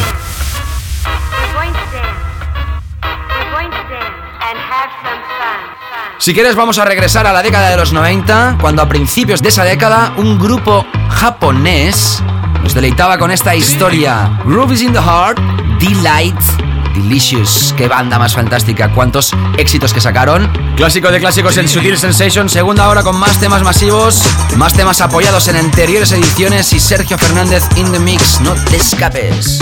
Si 6.18 6.34
quieres 6.34 6.56
vamos 6.56 6.78
a 6.80 6.86
regresar 6.86 7.28
a 7.28 7.34
la 7.34 7.42
década 7.42 7.70
de 7.70 7.78
los 7.78 7.94
90, 7.94 8.58
cuando 8.60 8.82
a 8.82 8.90
principios 8.90 9.42
de 9.42 9.50
esa 9.50 9.64
década 9.64 10.14
un 10.18 10.40
grupo 10.40 10.86
japonés 11.10 12.22
nos 12.64 12.74
deleitaba 12.74 13.18
con 13.18 13.32
esta 13.32 13.56
historia. 13.56 14.40
Groove 14.44 14.82
in 14.82 14.92
the 14.92 15.00
heart, 15.00 15.40
delight, 15.80 16.36
delicious. 16.96 17.74
Qué 17.78 17.88
banda 17.88 18.18
más 18.18 18.34
fantástica, 18.34 18.92
cuántos 18.92 19.32
éxitos 19.58 19.94
que 19.94 20.02
sacaron. 20.02 20.52
Clásico 20.76 21.12
de 21.12 21.20
clásicos 21.20 21.58
en 21.58 21.70
Sutil 21.70 21.98
Sensation, 21.98 22.50
segunda 22.50 22.88
hora 22.90 23.04
con 23.04 23.18
más 23.18 23.40
temas 23.40 23.62
masivos, 23.62 24.22
más 24.58 24.74
temas 24.74 25.02
apoyados 25.02 25.48
en 25.48 25.58
anteriores 25.58 26.12
ediciones 26.12 26.74
y 26.74 26.80
Sergio 26.80 27.18
Fernández 27.18 27.64
in 27.76 27.92
the 27.92 28.00
mix. 28.00 28.42
No 28.42 28.54
te 28.70 28.78
escapes. 28.78 29.60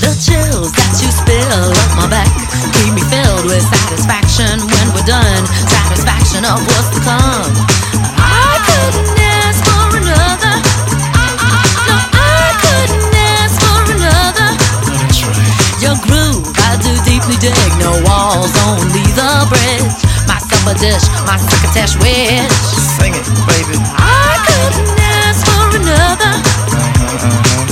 The 0.00 0.14
chills 0.18 0.72
that 0.72 1.02
you 1.02 1.10
spill 1.10 1.52
up 1.52 1.96
my 1.96 2.06
back 2.08 2.28
keep 2.74 2.92
me 2.94 3.02
filled 3.02 3.44
with 3.46 3.62
satisfaction 3.62 4.60
when 4.60 4.86
we're 4.94 5.06
done. 5.06 5.46
Satisfaction 5.66 6.44
of 6.44 6.60
what's 6.66 6.90
to 6.94 7.00
come. 7.00 7.52
I 8.18 8.60
couldn't 8.66 9.18
ask 9.18 9.64
for 9.64 9.96
another. 9.96 10.54
No, 11.88 11.96
I 12.12 12.54
couldn't 12.62 13.14
ask 13.34 13.56
for 13.58 13.80
another. 13.96 14.48
Your 15.80 15.96
groove, 16.06 16.45
deeply 17.26 17.48
dig. 17.48 17.78
No 17.78 17.90
walls, 18.04 18.52
only 18.66 19.02
the 19.14 19.46
bridge. 19.48 19.94
My 20.26 20.38
supper 20.38 20.78
dish, 20.78 21.06
my 21.26 21.38
crocketesh 21.38 21.98
wish. 22.00 22.52
Sing 22.98 23.14
it, 23.14 23.26
baby. 23.46 23.78
I 23.98 24.38
couldn't 24.46 25.00
ask 25.00 25.46
for 25.46 25.76
another. 25.76 26.32
No, 26.72 27.65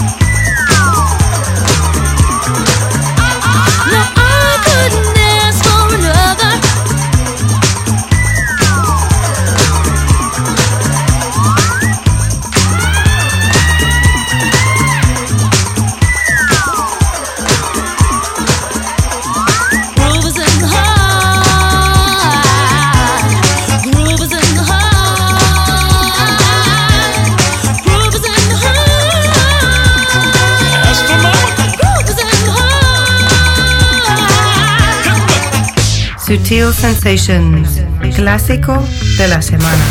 Sutil 36.44 36.74
Sensations, 36.74 37.80
clásico 38.14 38.86
de 39.16 39.28
la 39.28 39.40
semana. 39.40 39.82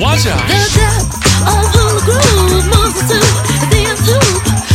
Watch 0.00 0.24
out. 0.24 0.40
The 0.48 0.56
depth 0.72 1.20
of 1.44 1.60
who 1.74 1.84
the 1.92 2.02
groove 2.02 2.64
moves 2.72 2.96
us 2.96 3.08
to. 3.12 3.18
At 3.60 3.68
the 3.68 4.16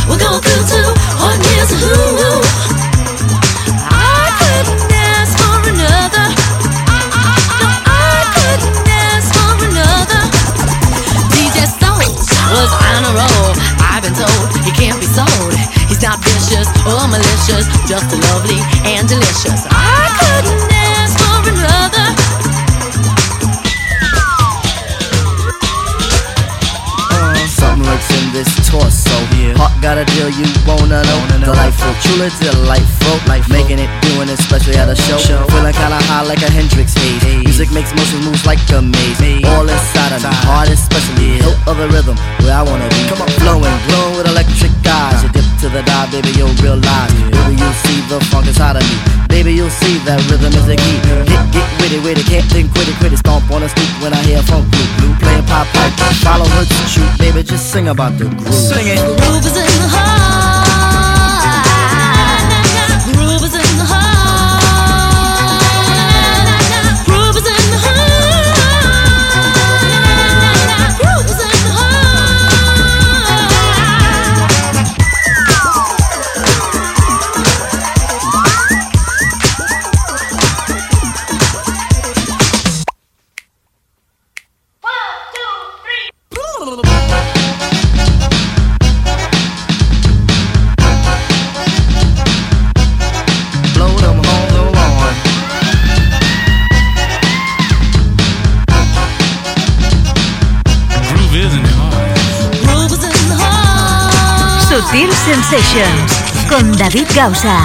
we're 0.08 0.20
going 0.22 0.40
through 0.40 0.64
to 0.70 0.94
one 1.18 1.40
year's 1.50 1.74
who. 1.74 1.98
I 3.90 4.30
couldn't 4.38 4.92
ask 4.94 5.34
for 5.42 5.58
another. 5.74 6.26
No, 7.58 7.66
I 7.82 8.30
couldn't 8.30 8.86
ask 8.86 9.26
for 9.34 9.58
another. 9.58 10.22
DJ 11.34 11.66
Soul 11.82 12.14
was 12.54 12.70
on 12.86 13.02
a 13.02 13.12
roll. 13.18 13.58
I've 13.82 14.04
been 14.04 14.14
told 14.14 14.46
he 14.64 14.70
can't 14.70 15.00
be 15.00 15.06
sold. 15.06 15.47
Not 16.58 16.74
or 16.78 16.90
oh, 16.90 17.06
malicious, 17.06 17.66
just 17.86 18.10
lovely 18.10 18.58
and 18.82 19.06
delicious. 19.06 19.62
I 19.70 20.10
couldn't 20.18 20.66
ask 20.74 21.14
for 21.22 21.50
another. 21.54 22.08
Uh, 27.14 27.46
something 27.46 27.86
lurks 27.86 28.10
in 28.10 28.32
this 28.32 28.68
torso. 28.68 29.27
Heart 29.58 29.74
got 29.82 29.98
a 29.98 30.06
deal 30.14 30.30
you 30.30 30.46
wanna 30.62 31.02
know. 31.02 31.20
Delightful, 31.42 31.90
truly 32.06 32.30
delightful. 32.38 33.18
Life 33.26 33.50
making 33.50 33.82
it, 33.82 33.90
doing 34.06 34.30
it, 34.30 34.38
especially 34.38 34.78
at 34.78 34.86
a 34.86 34.94
show. 34.94 35.18
Feeling 35.18 35.74
kinda 35.74 35.98
high 36.06 36.22
like 36.22 36.42
a 36.46 36.50
Hendrix 36.50 36.94
haze. 36.94 37.42
Music 37.42 37.70
makes 37.74 37.90
motion 37.90 38.22
moves 38.22 38.46
like 38.46 38.62
a 38.70 38.80
maze. 38.80 39.42
All 39.50 39.66
inside 39.66 40.14
of 40.14 40.22
me, 40.22 40.30
heart 40.46 40.70
especially. 40.70 41.42
Of 41.66 41.76
the 41.76 41.88
rhythm, 41.90 42.16
where 42.40 42.54
I 42.54 42.62
wanna 42.62 42.88
be. 42.88 43.02
Come 43.10 43.20
on, 43.20 43.28
flowing, 43.42 43.74
glowing 43.90 44.16
with 44.16 44.26
electric 44.30 44.72
eyes. 44.86 45.22
You 45.22 45.28
dip 45.34 45.44
to 45.60 45.68
the 45.68 45.82
dive, 45.82 46.10
baby, 46.14 46.30
you'll 46.38 46.54
realize. 46.64 47.12
Baby, 47.28 47.60
you'll 47.60 47.78
see 47.84 48.00
the 48.08 48.22
funk 48.30 48.46
inside 48.46 48.76
of 48.78 48.86
me. 48.88 48.96
Baby, 49.28 49.52
you'll 49.58 49.74
see 49.82 49.98
that 50.08 50.22
rhythm 50.30 50.54
is 50.54 50.64
the 50.64 50.76
key. 50.76 50.98
Get, 51.28 51.44
get 51.52 51.68
witty, 51.82 51.98
witty, 52.00 52.22
can't 52.24 52.46
think, 52.48 52.72
quit 52.72 52.88
it, 52.88 52.96
quit 52.96 53.12
it. 53.12 53.18
Stomp 53.18 53.50
on 53.50 53.60
the 53.60 53.68
street 53.68 53.92
when 54.00 54.14
I 54.14 54.22
hear 54.22 54.40
funk 54.48 54.64
blue. 54.70 54.88
Blue 54.96 55.14
playing 55.20 55.27
pop 55.48 55.66
pipe, 55.74 55.92
follow 56.22 56.44
her 56.44 56.64
to 56.64 56.82
shoot. 56.92 57.10
Baby, 57.18 57.42
just 57.42 57.72
sing 57.72 57.88
about 57.88 58.18
the 58.18 58.24
groove. 58.24 58.54
Sing 58.54 58.86
it. 58.86 58.98
Groove 59.20 59.44
is 59.44 59.56
in 59.56 59.66
the 59.82 59.88
heart. 59.88 60.07
Sensations 105.50 106.12
con 106.50 106.76
David 106.76 107.06
Gausa. 107.14 107.64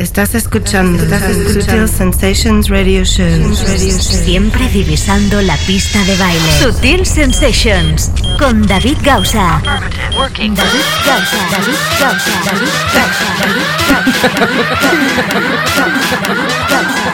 Estás 0.00 0.34
escuchando, 0.34 1.04
Sutil 1.52 1.86
Sensations 1.86 2.70
Radio 2.70 3.04
Show. 3.04 3.54
Siempre 3.54 4.68
divisando 4.70 5.42
la 5.42 5.58
pista 5.58 6.02
de 6.04 6.16
baile. 6.16 6.60
Sutil 6.60 7.04
Sensations 7.04 8.10
con 8.38 8.66
David 8.66 8.96
Gausa. 9.02 9.60
David 9.62 9.82
Gausa. 10.16 10.56
David 10.56 10.84
Gausa. 11.04 11.36
David 11.50 11.76
Gausa. 12.00 12.32
David 12.46 12.72
Gausa. 12.94 13.26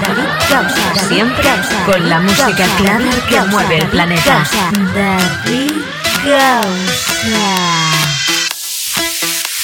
David 0.07 0.28
Gausa. 0.49 1.09
Siempre 1.09 1.51
con 1.84 2.09
la 2.09 2.20
música 2.20 2.64
clara 2.76 3.11
que 3.28 3.41
mueve 3.51 3.78
el 3.78 3.86
planeta. 3.89 4.45
David 4.95 4.95
Gausa. 4.95 5.67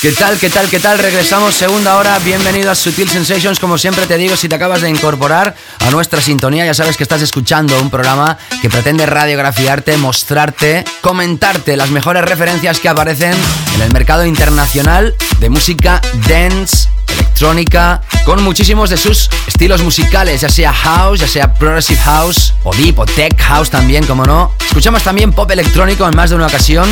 ¿Qué 0.04 0.12
tal, 0.12 0.38
qué 0.38 0.50
tal, 0.50 0.68
qué 0.68 0.80
tal? 0.80 0.98
Regresamos 0.98 1.54
segunda 1.54 1.96
hora. 1.96 2.18
Bienvenido 2.18 2.70
a 2.70 2.74
Sutil 2.74 3.08
Sensations. 3.08 3.58
Como 3.58 3.78
siempre 3.78 4.06
te 4.06 4.18
digo, 4.18 4.36
si 4.36 4.50
te 4.50 4.54
acabas 4.54 4.82
de 4.82 4.90
incorporar 4.90 5.56
a 5.80 5.90
nuestra 5.90 6.20
sintonía, 6.20 6.66
ya 6.66 6.74
sabes 6.74 6.98
que 6.98 7.02
estás 7.02 7.22
escuchando 7.22 7.80
un 7.80 7.88
programa 7.88 8.36
que 8.60 8.68
pretende 8.68 9.06
radiografiarte, 9.06 9.96
mostrarte, 9.96 10.84
comentarte 11.00 11.76
las 11.78 11.90
mejores 11.90 12.22
referencias 12.22 12.80
que 12.80 12.90
aparecen 12.90 13.34
en 13.76 13.80
el 13.80 13.92
mercado 13.92 14.26
internacional 14.26 15.14
de 15.40 15.48
música 15.48 16.02
dance, 16.28 16.88
electrónica, 17.34 18.00
con 18.24 18.44
muchísimos 18.44 18.90
de 18.90 18.96
sus 18.96 19.28
estilos 19.48 19.82
musicales, 19.82 20.40
ya 20.40 20.48
sea 20.48 20.72
house, 20.72 21.18
ya 21.18 21.26
sea 21.26 21.52
progressive 21.52 21.98
house, 22.02 22.54
o 22.62 22.72
deep, 22.72 22.96
o 22.96 23.04
tech 23.04 23.36
house 23.40 23.70
también, 23.70 24.06
como 24.06 24.24
no. 24.24 24.52
Escuchamos 24.64 25.02
también 25.02 25.32
pop 25.32 25.50
electrónico 25.50 26.06
en 26.06 26.14
más 26.14 26.30
de 26.30 26.36
una 26.36 26.46
ocasión. 26.46 26.88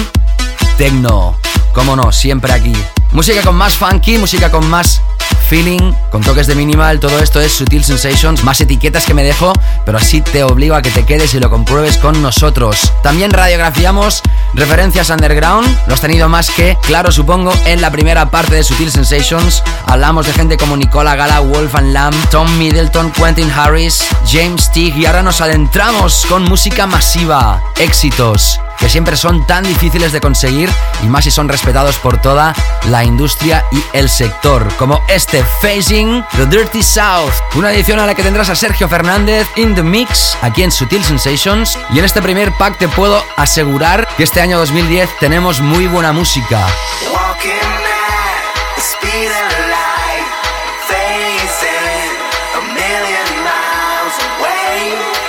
Tecno, 0.77 1.39
como 1.73 1.95
no, 1.95 2.11
siempre 2.11 2.53
aquí. 2.53 2.73
Música 3.13 3.43
con 3.43 3.57
más 3.57 3.75
funky, 3.75 4.17
música 4.17 4.51
con 4.51 4.67
más 4.71 5.03
feeling, 5.51 5.93
con 6.11 6.23
toques 6.23 6.47
de 6.47 6.55
minimal, 6.55 6.99
todo 6.99 7.19
esto 7.19 7.39
es 7.39 7.53
Sutil 7.53 7.85
Sensations, 7.85 8.43
más 8.43 8.59
etiquetas 8.63 9.05
que 9.05 9.13
me 9.13 9.23
dejo, 9.23 9.53
pero 9.85 9.99
así 9.99 10.23
te 10.23 10.43
obligo 10.45 10.75
a 10.75 10.81
que 10.81 10.91
te 10.91 11.05
quedes 11.05 11.35
y 11.35 11.39
lo 11.39 11.51
compruebes 11.51 11.99
con 11.99 12.23
nosotros. 12.23 12.91
También 13.03 13.31
radiografiamos 13.31 14.23
referencias 14.55 15.11
underground, 15.11 15.69
lo 15.87 15.93
has 15.93 16.01
tenido 16.01 16.31
más 16.31 16.51
que 16.51 16.79
claro 16.87 17.13
supongo 17.13 17.53
en 17.67 17.83
la 17.83 17.91
primera 17.91 18.31
parte 18.31 18.55
de 18.55 18.65
Sutil 18.65 18.91
Sensations. 18.91 19.63
Hablamos 19.87 20.27
de 20.27 20.33
gente 20.33 20.57
como 20.57 20.79
Nicola 20.79 21.15
Gala, 21.15 21.41
Wolf 21.41 21.75
and 21.75 21.93
Lamb, 21.93 22.17
Tom 22.31 22.49
Middleton, 22.57 23.13
Quentin 23.13 23.51
Harris, 23.51 24.03
James 24.27 24.73
Teague 24.73 25.01
y 25.01 25.05
ahora 25.05 25.23
nos 25.23 25.43
adentramos 25.43 26.25
con 26.31 26.45
música 26.45 26.87
masiva, 26.87 27.63
éxitos 27.79 28.59
que 28.79 28.89
siempre 28.89 29.17
son 29.17 29.47
tan 29.47 29.65
difíciles 29.65 30.13
de 30.13 30.21
conseguir 30.21 30.71
y 31.03 31.07
más 31.07 31.25
si 31.25 31.31
son 31.31 31.49
respetados 31.49 31.97
por 31.99 32.21
toda 32.21 32.55
la 32.89 33.05
industria 33.05 33.65
y 33.73 33.83
el 33.93 34.09
sector, 34.09 34.67
como 34.77 35.03
este 35.09 35.45
Facing 35.61 36.25
the 36.37 36.47
Dirty 36.47 36.83
South, 36.83 37.33
una 37.55 37.73
edición 37.73 37.99
a 37.99 38.07
la 38.07 38.15
que 38.15 38.23
tendrás 38.23 38.49
a 38.49 38.57
Sergio 38.57 38.89
Fernández 38.89 39.47
in 39.57 39.75
the 39.75 39.83
mix 39.83 40.37
aquí 40.43 40.63
en 40.63 40.73
Sutil 40.73 41.05
Sensations 41.05 41.79
y 41.91 41.99
en 41.99 42.05
este 42.05 42.23
primer 42.23 42.53
pack 42.53 42.79
te 42.79 42.89
puedo 42.89 43.25
asegurar 43.37 44.09
que 44.17 44.25
este 44.25 44.41
año 44.41 44.59
2010 44.59 45.19
tenemos 45.19 45.61
muy 45.61 45.87
buena 45.87 46.13
música. 46.13 46.67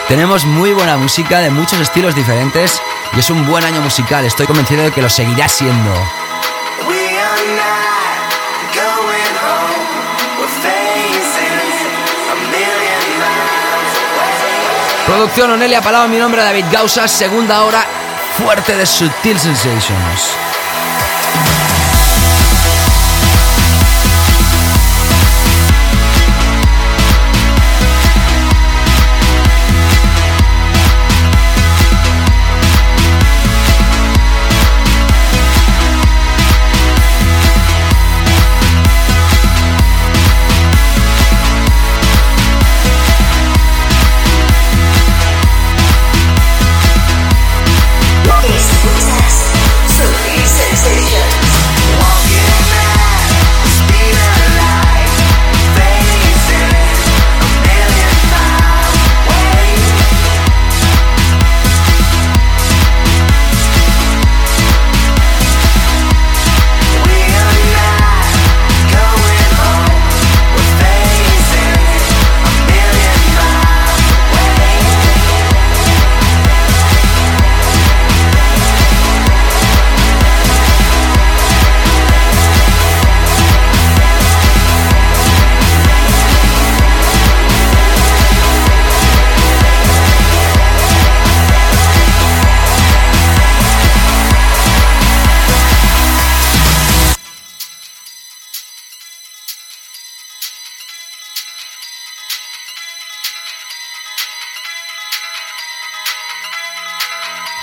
Tenemos 0.07 0.45
muy 0.45 0.73
buena 0.73 0.97
música 0.97 1.39
de 1.39 1.49
muchos 1.49 1.79
estilos 1.79 2.13
diferentes 2.13 2.79
y 3.16 3.20
es 3.20 3.30
un 3.30 3.45
buen 3.47 3.64
año 3.64 3.82
musical. 3.82 4.26
Estoy 4.26 4.47
convencido 4.47 4.84
de 4.84 4.91
que 4.91 5.01
lo 5.01 5.09
seguirá 5.09 5.47
siendo. 5.47 5.93
Producción 15.05 15.51
Onelia 15.51 15.82
Palau, 15.82 16.07
mi 16.07 16.18
nombre 16.18 16.41
es 16.41 16.47
David 16.47 16.66
Gausa, 16.72 17.07
segunda 17.07 17.64
hora 17.64 17.86
fuerte 18.38 18.76
de 18.76 18.86
Sutil 18.86 19.38
Sensations. 19.38 20.53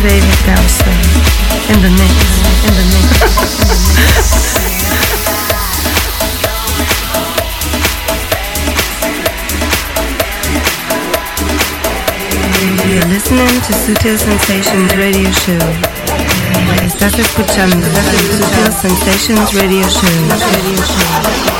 Mr. 0.00 0.08
David 0.08 0.40
in 1.68 1.82
the 1.82 1.90
mix, 1.90 2.14
in 2.64 2.74
the 2.74 2.84
mix. 2.90 3.06
You're 12.88 13.08
listening 13.08 13.46
to 13.46 13.72
Sutil 13.74 14.16
Sensations 14.16 14.96
Radio 14.96 15.30
Show. 15.32 15.58
Estás 16.86 17.18
escuchando 17.18 17.86
Sutil 17.86 18.72
Sensations 18.72 19.52
Radio 19.52 19.86
Show. 19.86 20.08
Radio 20.56 20.82
Show. 20.82 21.59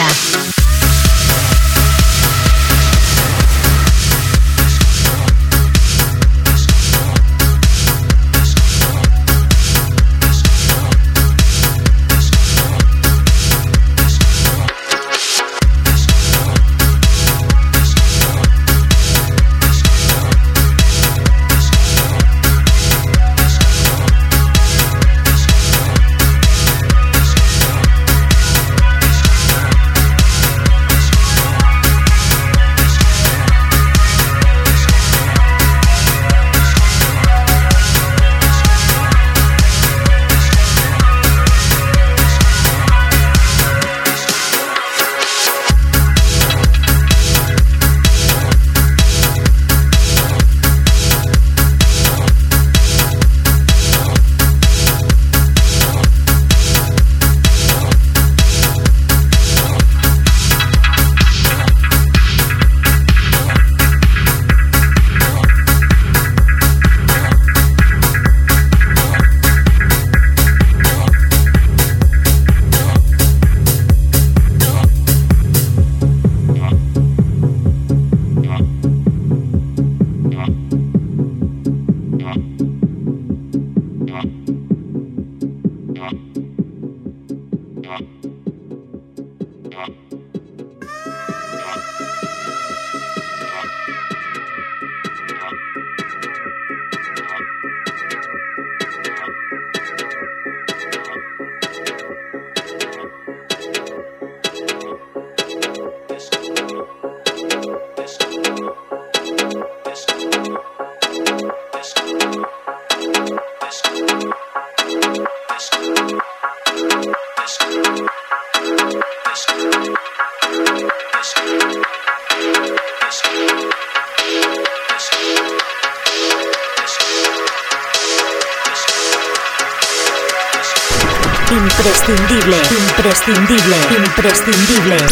Imprescindible. 134.41 135.10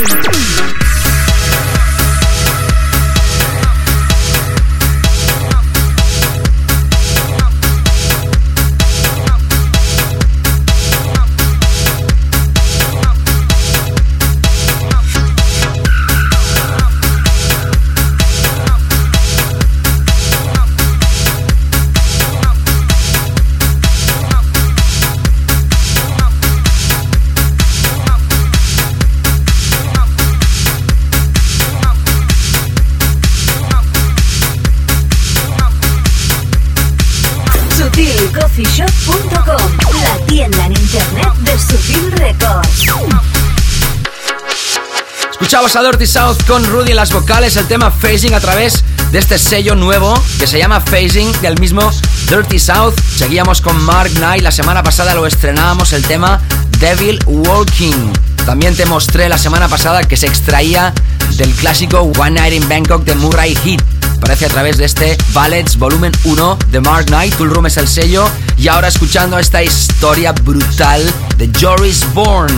A 45.76 45.84
Dirty 45.84 46.07
South 46.07 46.38
con 46.47 46.65
Rudy 46.65 46.91
en 46.91 46.95
las 46.95 47.13
vocales, 47.13 47.55
el 47.55 47.67
tema 47.67 47.91
Phasing 47.91 48.34
a 48.34 48.39
través 48.39 48.84
de 49.11 49.20
este 49.20 49.38
sello 49.38 49.76
nuevo 49.76 50.20
que 50.39 50.47
se 50.47 50.57
llama 50.57 50.82
Phasing 50.82 51.32
del 51.41 51.59
mismo 51.59 51.91
Dirty 52.28 52.57
South. 52.57 52.95
Seguíamos 53.15 53.61
con 53.61 53.80
Mark 53.84 54.11
Knight, 54.15 54.41
la 54.41 54.51
semana 54.51 54.82
pasada 54.82 55.13
lo 55.13 55.28
estrenábamos 55.28 55.93
el 55.93 56.01
tema 56.01 56.41
Devil 56.80 57.20
Walking. 57.28 58.11
También 58.45 58.76
te 58.76 58.86
mostré 58.88 59.30
la 59.30 59.38
semana 59.38 59.67
pasada 59.70 60.03
que 60.03 60.17
se 60.17 60.26
extraía 60.26 60.91
del 61.38 61.51
clásico 61.51 62.01
One 62.17 62.32
Night 62.32 62.53
in 62.53 62.67
Bangkok 62.67 63.03
de 63.03 63.13
Murray 63.15 63.55
Heat. 63.63 63.82
Aparece 64.17 64.47
a 64.47 64.49
través 64.49 64.78
de 64.78 64.86
este 64.86 65.17
Ballads 65.34 65.78
Volumen 65.78 66.11
1 66.24 66.57
de 66.72 66.82
Mark 66.82 67.05
Knight. 67.05 67.36
Tool 67.36 67.51
Room 67.51 67.67
es 67.67 67.78
el 67.78 67.88
sello. 67.88 68.28
Y 68.57 68.67
ahora 68.67 68.88
escuchando 68.88 69.38
esta 69.38 69.63
historia 69.63 70.32
brutal 70.32 71.01
de 71.38 71.49
Joris 71.61 72.05
Bourne. 72.13 72.53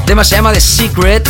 El 0.00 0.04
tema 0.04 0.24
se 0.24 0.36
llama 0.36 0.52
The 0.52 0.60
Secret 0.60 1.28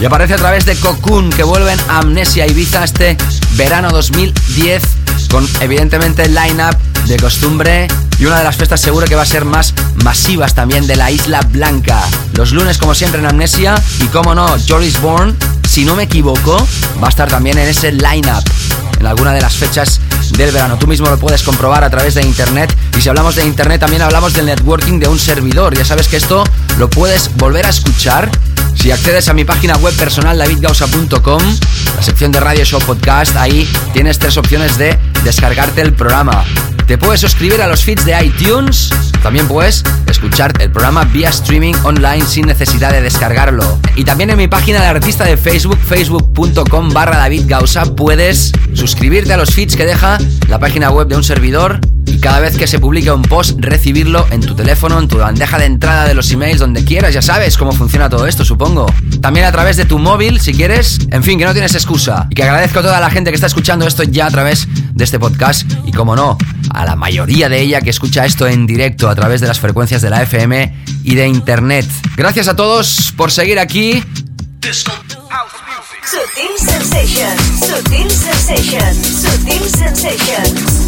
y 0.00 0.04
aparece 0.04 0.34
a 0.34 0.36
través 0.36 0.66
de 0.66 0.76
Cocoon 0.76 1.30
que 1.30 1.42
vuelven 1.42 1.78
a 1.88 1.98
Amnesia 1.98 2.46
Ibiza 2.46 2.84
este 2.84 3.16
verano 3.52 3.90
2010 3.90 4.82
con 5.30 5.48
evidentemente 5.60 6.24
el 6.24 6.34
line-up 6.34 6.76
de 7.06 7.16
costumbre 7.16 7.88
y 8.18 8.26
una 8.26 8.38
de 8.38 8.44
las 8.44 8.56
fiestas 8.56 8.80
seguro 8.80 9.06
que 9.06 9.14
va 9.14 9.22
a 9.22 9.26
ser 9.26 9.44
más 9.44 9.74
masivas 10.04 10.54
también 10.54 10.86
de 10.86 10.96
la 10.96 11.10
Isla 11.10 11.40
Blanca. 11.50 12.02
Los 12.34 12.52
lunes 12.52 12.78
como 12.78 12.94
siempre 12.94 13.20
en 13.20 13.26
Amnesia 13.26 13.74
y 14.00 14.06
como 14.06 14.34
no, 14.34 14.56
Joris 14.68 15.00
Bourne, 15.00 15.34
si 15.68 15.84
no 15.84 15.94
me 15.94 16.04
equivoco, 16.04 16.56
va 17.02 17.06
a 17.06 17.10
estar 17.10 17.28
también 17.28 17.58
en 17.58 17.68
ese 17.68 17.92
line-up 17.92 18.44
en 19.00 19.06
alguna 19.06 19.32
de 19.32 19.40
las 19.40 19.54
fechas 19.54 20.00
del 20.36 20.52
verano. 20.52 20.78
Tú 20.78 20.86
mismo 20.86 21.08
lo 21.08 21.18
puedes 21.18 21.42
comprobar 21.42 21.84
a 21.84 21.90
través 21.90 22.14
de 22.14 22.22
internet. 22.22 22.74
Y 22.96 23.00
si 23.00 23.08
hablamos 23.08 23.36
de 23.36 23.44
internet, 23.44 23.80
también 23.80 24.02
hablamos 24.02 24.32
del 24.32 24.46
networking 24.46 24.98
de 24.98 25.08
un 25.08 25.18
servidor. 25.18 25.76
Ya 25.76 25.84
sabes 25.84 26.08
que 26.08 26.16
esto 26.16 26.44
lo 26.78 26.88
puedes 26.88 27.34
volver 27.36 27.66
a 27.66 27.70
escuchar 27.70 28.30
si 28.86 28.92
accedes 28.92 29.28
a 29.28 29.34
mi 29.34 29.44
página 29.44 29.76
web 29.78 29.92
personal 29.96 30.38
davidgausa.com, 30.38 31.42
la 31.96 32.02
sección 32.02 32.30
de 32.30 32.38
Radio 32.38 32.64
Show 32.64 32.80
Podcast, 32.82 33.34
ahí 33.34 33.68
tienes 33.92 34.16
tres 34.16 34.36
opciones 34.36 34.78
de 34.78 34.96
descargarte 35.24 35.80
el 35.80 35.92
programa. 35.92 36.44
Te 36.86 36.96
puedes 36.96 37.20
suscribir 37.20 37.60
a 37.62 37.66
los 37.66 37.82
feeds 37.82 38.04
de 38.04 38.24
iTunes. 38.24 38.90
También 39.24 39.48
puedes 39.48 39.82
escuchar 40.06 40.52
el 40.62 40.70
programa 40.70 41.02
vía 41.02 41.30
streaming 41.30 41.74
online 41.82 42.24
sin 42.26 42.46
necesidad 42.46 42.92
de 42.92 43.00
descargarlo. 43.00 43.80
Y 43.96 44.04
también 44.04 44.30
en 44.30 44.36
mi 44.36 44.46
página 44.46 44.80
de 44.80 44.86
artista 44.86 45.24
de 45.24 45.36
Facebook, 45.36 45.80
facebook.com 45.84 46.90
barra 46.90 47.16
David 47.16 47.52
puedes 47.96 48.52
suscribirte 48.72 49.32
a 49.32 49.36
los 49.36 49.52
feeds 49.52 49.74
que 49.74 49.84
deja 49.84 50.16
la 50.46 50.60
página 50.60 50.90
web 50.90 51.08
de 51.08 51.16
un 51.16 51.24
servidor 51.24 51.80
cada 52.20 52.40
vez 52.40 52.56
que 52.56 52.66
se 52.66 52.78
publique 52.78 53.10
un 53.10 53.22
post 53.22 53.58
recibirlo 53.58 54.26
en 54.30 54.40
tu 54.40 54.54
teléfono, 54.54 54.98
en 54.98 55.08
tu 55.08 55.18
bandeja 55.18 55.58
de 55.58 55.66
entrada 55.66 56.06
de 56.06 56.14
los 56.14 56.30
emails, 56.30 56.58
donde 56.58 56.84
quieras, 56.84 57.14
ya 57.14 57.22
sabes 57.22 57.56
cómo 57.56 57.72
funciona 57.72 58.08
todo 58.08 58.26
esto, 58.26 58.44
supongo. 58.44 58.86
También 59.20 59.46
a 59.46 59.52
través 59.52 59.76
de 59.76 59.84
tu 59.84 59.98
móvil, 59.98 60.40
si 60.40 60.52
quieres. 60.52 60.98
En 61.10 61.22
fin, 61.22 61.38
que 61.38 61.44
no 61.44 61.52
tienes 61.52 61.74
excusa. 61.74 62.26
Y 62.30 62.34
que 62.34 62.42
agradezco 62.42 62.80
a 62.80 62.82
toda 62.82 63.00
la 63.00 63.10
gente 63.10 63.30
que 63.30 63.34
está 63.34 63.46
escuchando 63.46 63.86
esto 63.86 64.02
ya 64.02 64.26
a 64.26 64.30
través 64.30 64.68
de 64.92 65.04
este 65.04 65.18
podcast 65.18 65.70
y, 65.84 65.92
como 65.92 66.16
no, 66.16 66.38
a 66.70 66.84
la 66.84 66.96
mayoría 66.96 67.48
de 67.48 67.60
ella 67.60 67.80
que 67.80 67.90
escucha 67.90 68.24
esto 68.24 68.46
en 68.46 68.66
directo 68.66 69.08
a 69.08 69.14
través 69.14 69.40
de 69.40 69.46
las 69.46 69.60
frecuencias 69.60 70.02
de 70.02 70.10
la 70.10 70.22
FM 70.22 70.74
y 71.04 71.14
de 71.14 71.26
Internet. 71.26 71.86
Gracias 72.16 72.48
a 72.48 72.56
todos 72.56 73.12
por 73.16 73.30
seguir 73.30 73.58
aquí. 73.58 74.02
Sutil 76.06 76.56
Sensations, 76.56 77.66
Sutil 77.66 78.10
Sensations, 78.10 79.22
Sutil 79.22 79.68
Sensations. 79.68 80.85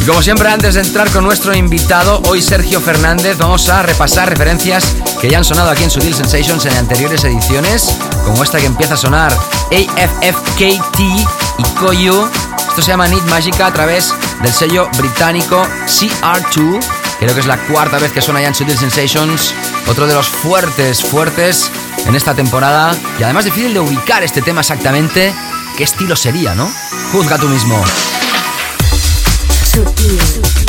Y 0.00 0.04
como 0.06 0.22
siempre, 0.22 0.48
antes 0.48 0.74
de 0.74 0.80
entrar 0.80 1.10
con 1.10 1.24
nuestro 1.24 1.54
invitado, 1.54 2.22
hoy 2.26 2.40
Sergio 2.40 2.80
Fernández, 2.80 3.36
vamos 3.36 3.68
a 3.68 3.82
repasar 3.82 4.30
referencias 4.30 4.96
que 5.20 5.28
ya 5.28 5.38
han 5.38 5.44
sonado 5.44 5.70
aquí 5.70 5.84
en 5.84 5.90
Sutil 5.90 6.14
Sensations 6.14 6.64
en 6.64 6.74
anteriores 6.74 7.22
ediciones, 7.24 7.98
como 8.24 8.42
esta 8.42 8.58
que 8.58 8.66
empieza 8.66 8.94
a 8.94 8.96
sonar 8.96 9.30
AFFKT 9.70 11.00
y 11.00 11.62
Koyu. 11.78 12.26
Esto 12.68 12.80
se 12.80 12.88
llama 12.88 13.08
Need 13.08 13.24
Magica 13.24 13.66
a 13.66 13.72
través 13.72 14.14
del 14.42 14.52
sello 14.52 14.88
británico 14.96 15.66
CR2. 15.86 16.80
Creo 17.18 17.34
que 17.34 17.40
es 17.40 17.46
la 17.46 17.58
cuarta 17.66 17.98
vez 17.98 18.10
que 18.12 18.22
suena 18.22 18.40
ya 18.40 18.48
en 18.48 18.54
Sutil 18.54 18.78
Sensations. 18.78 19.52
Otro 19.86 20.06
de 20.06 20.14
los 20.14 20.28
fuertes, 20.28 21.02
fuertes 21.02 21.70
en 22.06 22.14
esta 22.14 22.34
temporada. 22.34 22.96
Y 23.18 23.22
además 23.22 23.44
difícil 23.44 23.74
de 23.74 23.80
ubicar 23.80 24.22
este 24.22 24.40
tema 24.40 24.62
exactamente. 24.62 25.34
¿Qué 25.76 25.84
estilo 25.84 26.16
sería, 26.16 26.54
no? 26.54 26.70
Juzga 27.12 27.36
tú 27.36 27.48
mismo. 27.48 27.84
Sutil. 29.70 30.18
Sutil. 30.18 30.59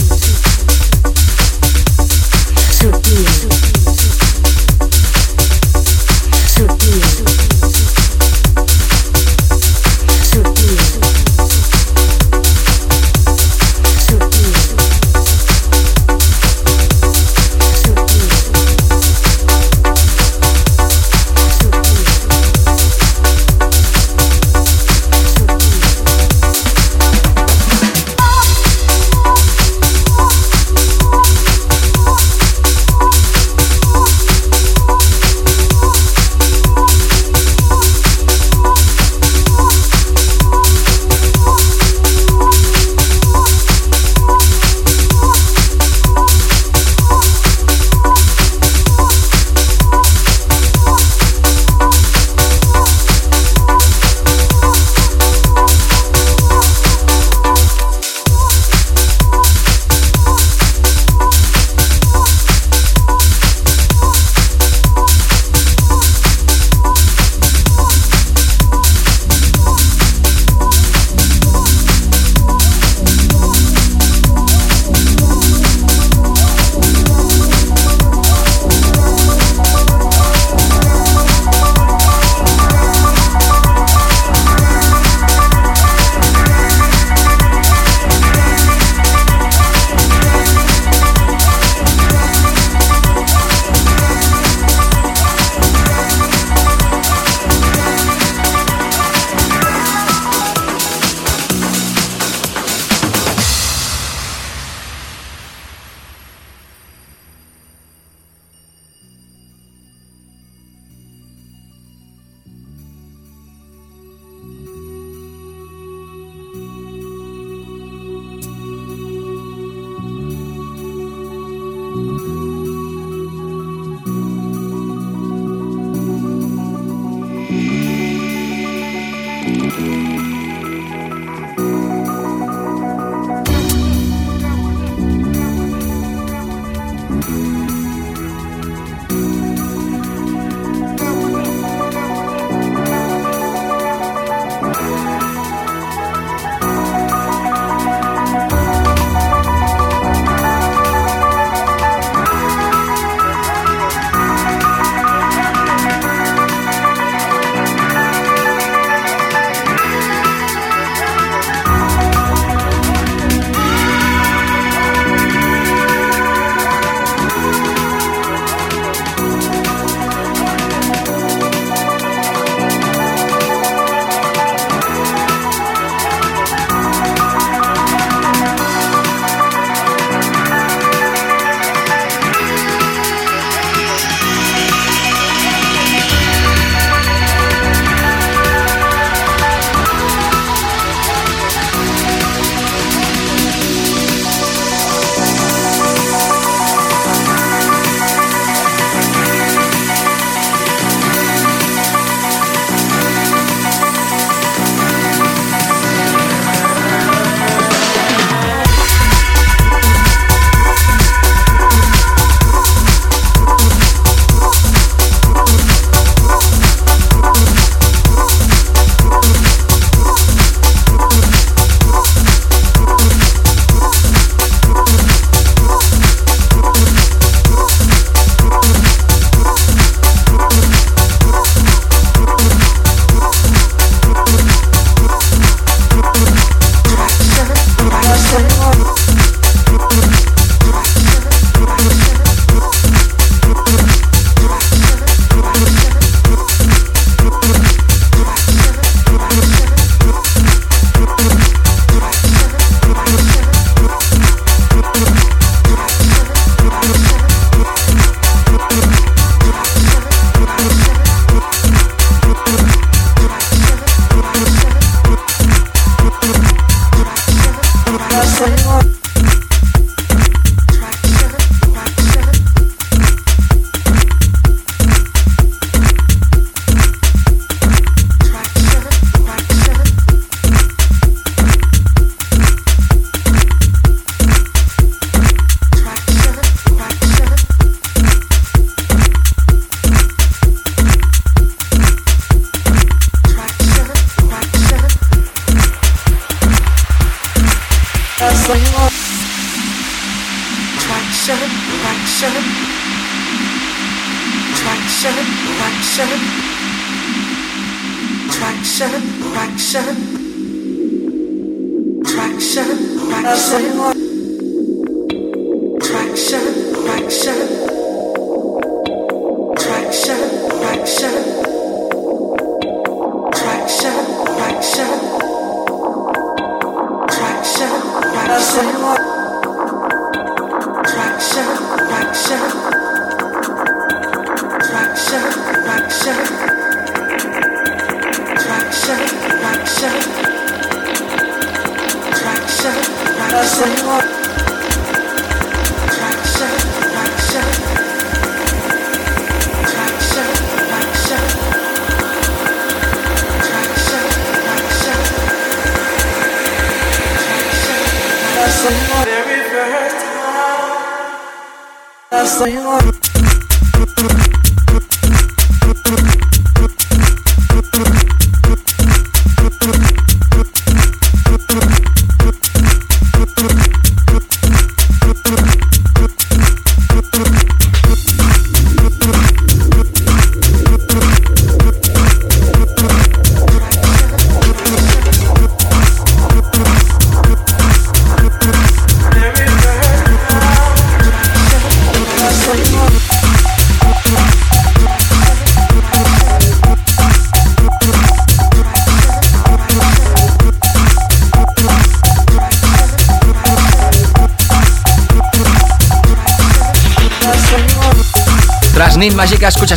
Música 121.92 122.51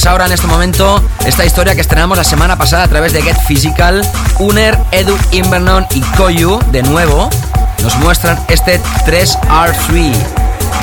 escuchas 0.04 0.12
ahora 0.12 0.26
en 0.26 0.32
este 0.32 0.46
momento 0.46 1.02
esta 1.24 1.46
historia 1.46 1.74
que 1.74 1.80
estrenamos 1.80 2.18
la 2.18 2.24
semana 2.24 2.58
pasada 2.58 2.82
a 2.84 2.88
través 2.88 3.14
de 3.14 3.22
Get 3.22 3.38
Physical. 3.48 4.06
Uner, 4.38 4.78
Edu, 4.92 5.16
Invernon 5.32 5.86
y 5.94 6.00
Koyu, 6.16 6.58
de 6.70 6.82
nuevo, 6.82 7.30
nos 7.82 7.96
muestran 7.96 8.38
este 8.48 8.80
3R3. 9.06 10.12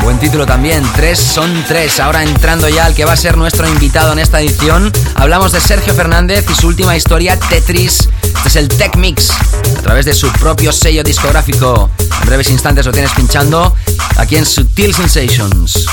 Buen 0.02 0.18
título 0.18 0.48
también, 0.48 0.84
3 0.96 1.20
son 1.20 1.64
3. 1.68 2.00
Ahora 2.00 2.24
entrando 2.24 2.68
ya 2.68 2.86
al 2.86 2.96
que 2.96 3.06
va 3.06 3.14
a 3.14 3.18
ser 3.18 3.38
nuestro 3.38 3.68
invitado 3.68 4.12
en 4.14 4.20
esta 4.20 4.42
edición, 4.42 4.92
hablamos 5.14 5.52
de 5.52 5.60
Sergio 5.60 5.94
Fernández 5.94 6.46
y 6.50 6.56
su 6.56 6.68
última 6.68 6.98
historia, 6.98 7.38
Tetris. 7.38 8.10
Este 8.24 8.48
es 8.48 8.56
el 8.56 8.70
Tech 8.70 8.96
Mix, 8.96 9.30
a 9.30 9.82
través 9.82 10.06
de 10.06 10.16
su 10.16 10.32
propio 10.34 10.72
sello 10.72 11.04
discográfico. 11.04 11.92
En 12.22 12.28
breves 12.28 12.50
instantes 12.50 12.88
lo 12.88 12.92
tienes 12.92 13.12
pinchando 13.12 13.76
aquí 14.18 14.38
en 14.38 14.48
Sutil 14.48 14.96
Sensations. 14.96 15.86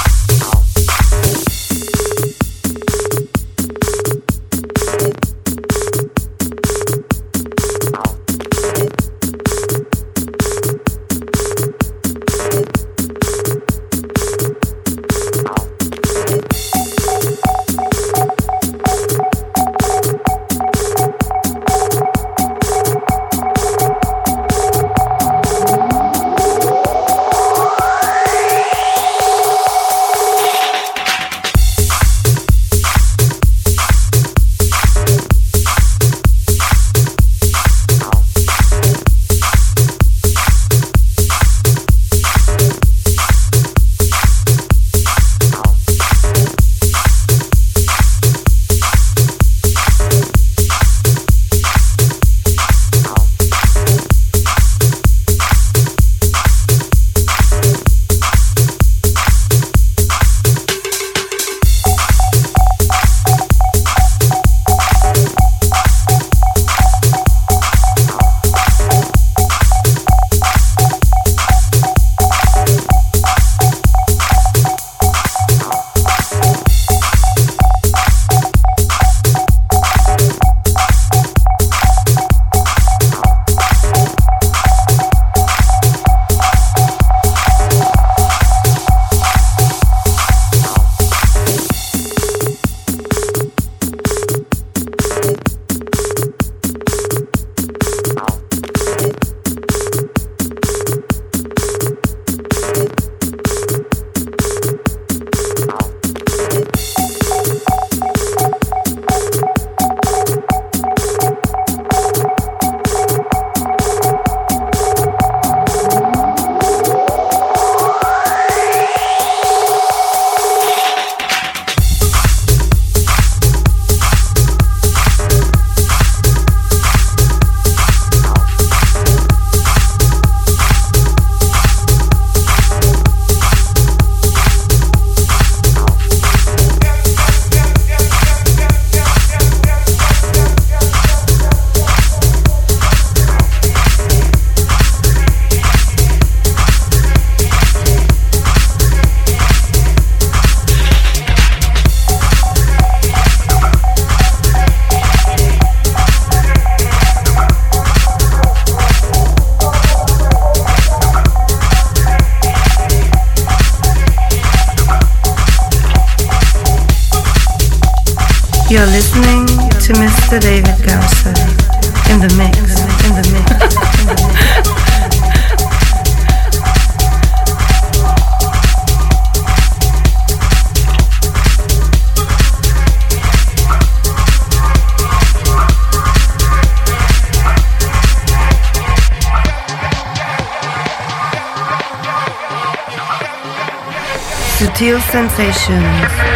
Sutil 195.27 196.28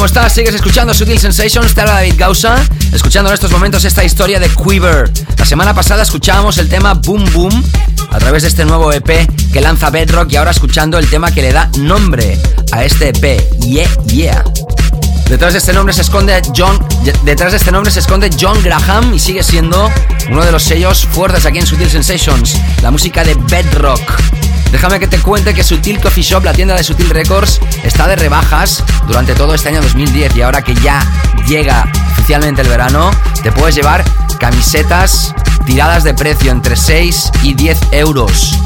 ¿Cómo 0.00 0.06
estás? 0.06 0.32
¿Sigues 0.32 0.54
escuchando 0.54 0.94
Sutil 0.94 1.18
Sensations? 1.18 1.74
Te 1.74 1.82
habla 1.82 1.92
David 1.92 2.14
Gausa, 2.16 2.56
escuchando 2.90 3.28
en 3.28 3.34
estos 3.34 3.50
momentos 3.50 3.84
esta 3.84 4.02
historia 4.02 4.40
de 4.40 4.48
Quiver. 4.48 5.10
La 5.36 5.44
semana 5.44 5.74
pasada 5.74 6.04
escuchábamos 6.04 6.56
el 6.56 6.70
tema 6.70 6.94
Boom 6.94 7.30
Boom 7.34 7.62
a 8.10 8.18
través 8.18 8.40
de 8.40 8.48
este 8.48 8.64
nuevo 8.64 8.90
EP 8.94 9.28
que 9.52 9.60
lanza 9.60 9.90
Bedrock 9.90 10.32
y 10.32 10.36
ahora 10.36 10.52
escuchando 10.52 10.96
el 10.96 11.06
tema 11.10 11.34
que 11.34 11.42
le 11.42 11.52
da 11.52 11.70
nombre 11.80 12.38
a 12.72 12.82
este 12.82 13.10
EP, 13.10 13.60
Yeah 13.60 13.90
Yeah. 14.06 14.42
Detrás 15.28 15.52
de 15.52 15.58
este 15.58 15.74
nombre 15.74 15.92
se 15.92 16.00
esconde 16.00 16.40
John, 16.56 16.82
detrás 17.24 17.52
de 17.52 17.58
este 17.58 17.70
nombre 17.70 17.90
se 17.90 18.00
esconde 18.00 18.30
John 18.40 18.58
Graham 18.62 19.12
y 19.12 19.18
sigue 19.18 19.42
siendo 19.42 19.92
uno 20.30 20.42
de 20.42 20.50
los 20.50 20.62
sellos 20.62 21.04
fuertes 21.12 21.44
aquí 21.44 21.58
en 21.58 21.66
Sutil 21.66 21.90
Sensations, 21.90 22.56
la 22.80 22.90
música 22.90 23.22
de 23.22 23.34
Bedrock. 23.34 24.49
Déjame 24.70 25.00
que 25.00 25.08
te 25.08 25.18
cuente 25.18 25.52
que 25.52 25.64
Sutil 25.64 26.00
Coffee 26.00 26.22
Shop, 26.22 26.44
la 26.44 26.52
tienda 26.52 26.74
de 26.74 26.84
Sutil 26.84 27.10
Records, 27.10 27.60
está 27.82 28.06
de 28.06 28.16
rebajas 28.16 28.84
durante 29.06 29.34
todo 29.34 29.54
este 29.54 29.68
año 29.68 29.82
2010 29.82 30.36
y 30.36 30.42
ahora 30.42 30.62
que 30.62 30.74
ya 30.76 31.04
llega 31.46 31.90
oficialmente 32.12 32.62
el 32.62 32.68
verano, 32.68 33.10
te 33.42 33.50
puedes 33.50 33.74
llevar 33.74 34.04
camisetas 34.38 35.34
tiradas 35.66 36.04
de 36.04 36.14
precio 36.14 36.52
entre 36.52 36.76
6 36.76 37.30
y 37.42 37.54
10 37.54 37.78
euros. 37.92 38.58